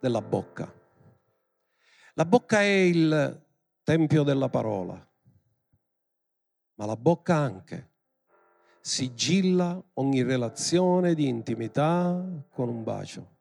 [0.00, 0.72] della bocca.
[2.14, 3.46] La bocca è il
[3.82, 4.94] tempio della parola,
[6.74, 7.88] ma la bocca anche
[8.80, 13.38] sigilla ogni relazione di intimità con un bacio.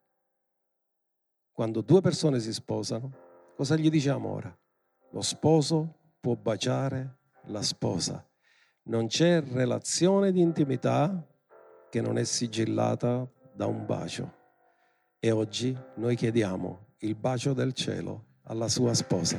[1.51, 3.11] Quando due persone si sposano,
[3.55, 4.57] cosa gli diciamo ora?
[5.11, 8.25] Lo sposo può baciare la sposa.
[8.83, 11.25] Non c'è relazione di intimità
[11.89, 14.38] che non è sigillata da un bacio.
[15.21, 19.37] E oggi noi chiediamo il bacio del cielo alla sua sposa.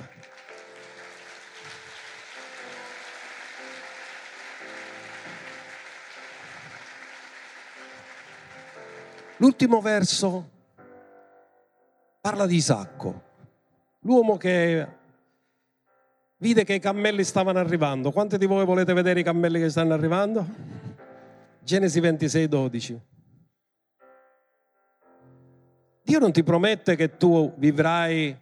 [9.39, 10.51] L'ultimo verso
[12.21, 13.23] parla di Isacco,
[14.01, 14.87] l'uomo che
[16.37, 18.11] vide che i cammelli stavano arrivando.
[18.11, 20.47] Quanti di voi volete vedere i cammelli che stanno arrivando?
[21.63, 23.01] Genesi 26, 12.
[26.11, 28.37] Dio non ti promette che tu vivrai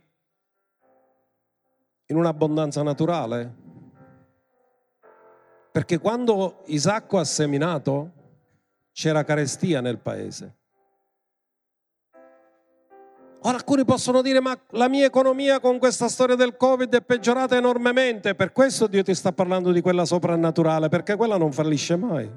[2.07, 3.55] in un'abbondanza naturale.
[5.71, 8.13] Perché quando Isacco ha seminato
[8.91, 10.57] c'era carestia nel paese.
[13.41, 17.55] Ora alcuni possono dire ma la mia economia con questa storia del Covid è peggiorata
[17.55, 22.35] enormemente, per questo Dio ti sta parlando di quella soprannaturale, perché quella non fallisce mai.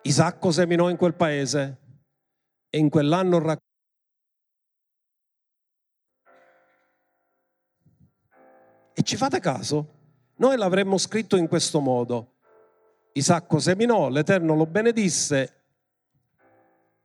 [0.00, 1.84] Isacco seminò in quel paese
[2.76, 3.64] e in quell'anno raccoglieva.
[8.92, 9.94] E ci fate caso?
[10.36, 12.34] Noi l'avremmo scritto in questo modo.
[13.12, 15.64] Isacco seminò, l'Eterno lo benedisse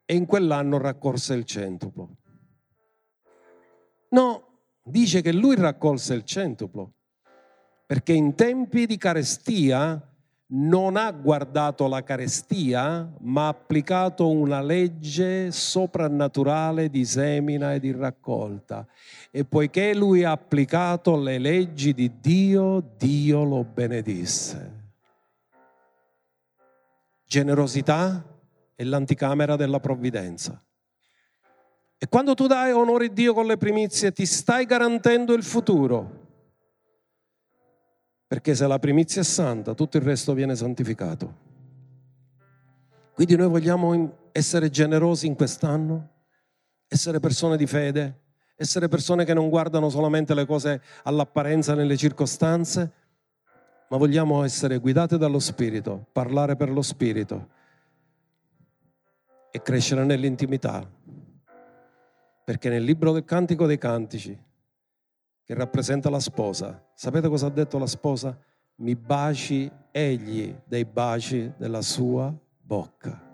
[0.04, 2.18] e in quell'anno raccolse il centuplo.
[4.10, 6.96] No, dice che lui raccolse il centuplo,
[7.86, 10.11] perché in tempi di carestia
[10.54, 17.92] non ha guardato la carestia, ma ha applicato una legge soprannaturale di semina e di
[17.92, 18.86] raccolta.
[19.30, 24.80] E poiché lui ha applicato le leggi di Dio, Dio lo benedisse.
[27.26, 28.26] Generosità
[28.76, 30.62] è l'anticamera della provvidenza.
[31.98, 36.21] E quando tu dai onore a Dio con le primizie, ti stai garantendo il futuro.
[38.32, 41.36] Perché se la primizia è santa, tutto il resto viene santificato.
[43.14, 46.10] Quindi noi vogliamo essere generosi in quest'anno,
[46.88, 48.20] essere persone di fede,
[48.56, 52.92] essere persone che non guardano solamente le cose all'apparenza nelle circostanze,
[53.90, 57.50] ma vogliamo essere guidate dallo Spirito, parlare per lo Spirito
[59.52, 60.90] e crescere nell'intimità.
[62.46, 64.42] Perché nel libro del Cantico dei Cantici,
[65.44, 68.38] che rappresenta la sposa, sapete cosa ha detto la sposa?
[68.76, 73.30] Mi baci egli dei baci della sua bocca.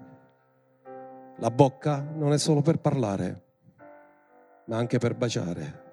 [1.38, 3.44] La bocca non è solo per parlare,
[4.66, 5.86] ma anche per baciare.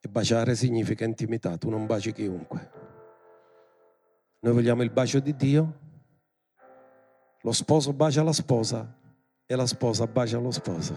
[0.00, 2.70] E baciare significa intimità, tu non baci chiunque.
[4.40, 5.78] Noi vogliamo il bacio di Dio,
[7.40, 8.94] lo sposo bacia la sposa
[9.46, 10.94] e la sposa bacia lo sposo,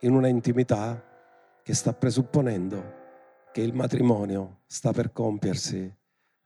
[0.00, 1.02] in una intimità
[1.62, 2.98] che sta presupponendo
[3.52, 5.92] che il matrimonio sta per compiersi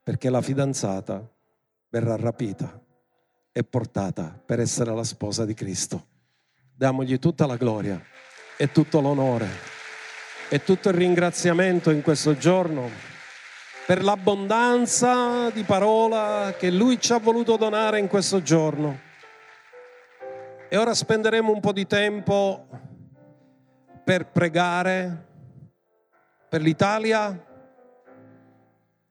[0.01, 1.27] perché la fidanzata
[1.89, 2.81] verrà rapita
[3.51, 6.07] e portata per essere la sposa di Cristo.
[6.75, 8.01] Diamogli tutta la gloria
[8.57, 9.47] e tutto l'onore
[10.49, 12.89] e tutto il ringraziamento in questo giorno
[13.85, 18.99] per l'abbondanza di parola che Lui ci ha voluto donare in questo giorno.
[20.67, 22.67] E ora spenderemo un po' di tempo
[24.03, 25.33] per pregare
[26.55, 27.45] per l'Italia,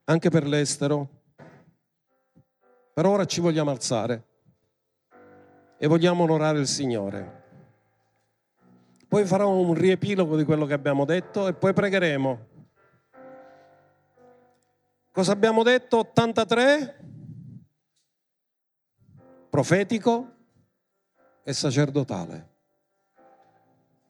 [0.04, 1.08] anche per l'estero.
[2.94, 4.28] Per ora ci vogliamo alzare
[5.76, 7.42] e vogliamo onorare il Signore.
[9.06, 12.46] Poi farò un riepilogo di quello che abbiamo detto e poi pregheremo.
[15.12, 15.98] Cosa abbiamo detto?
[15.98, 16.98] 83?
[19.50, 20.36] Profetico
[21.42, 22.52] e sacerdotale.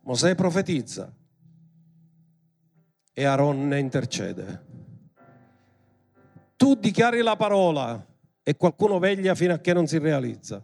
[0.02, 1.12] Mosè profetizza
[3.14, 4.62] e Aaron ne intercede.
[6.56, 8.04] Tu dichiari la parola
[8.42, 10.62] e qualcuno veglia fino a che non si realizza.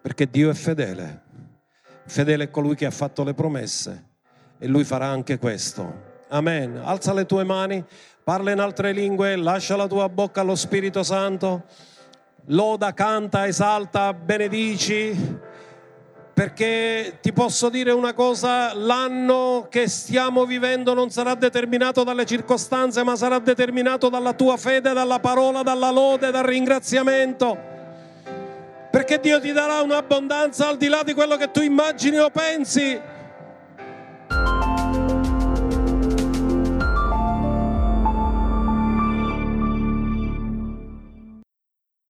[0.00, 1.22] Perché Dio è fedele.
[2.06, 4.08] Fedele è colui che ha fatto le promesse
[4.58, 6.14] e lui farà anche questo.
[6.28, 6.80] Amen.
[6.82, 7.84] Alza le tue mani,
[8.24, 11.64] parla in altre lingue, lascia la tua bocca allo Spirito Santo.
[12.46, 15.44] Loda, canta, esalta, benedici
[16.36, 23.02] perché ti posso dire una cosa, l'anno che stiamo vivendo non sarà determinato dalle circostanze,
[23.02, 27.58] ma sarà determinato dalla tua fede, dalla parola, dalla lode, dal ringraziamento.
[28.90, 33.00] Perché Dio ti darà un'abbondanza al di là di quello che tu immagini o pensi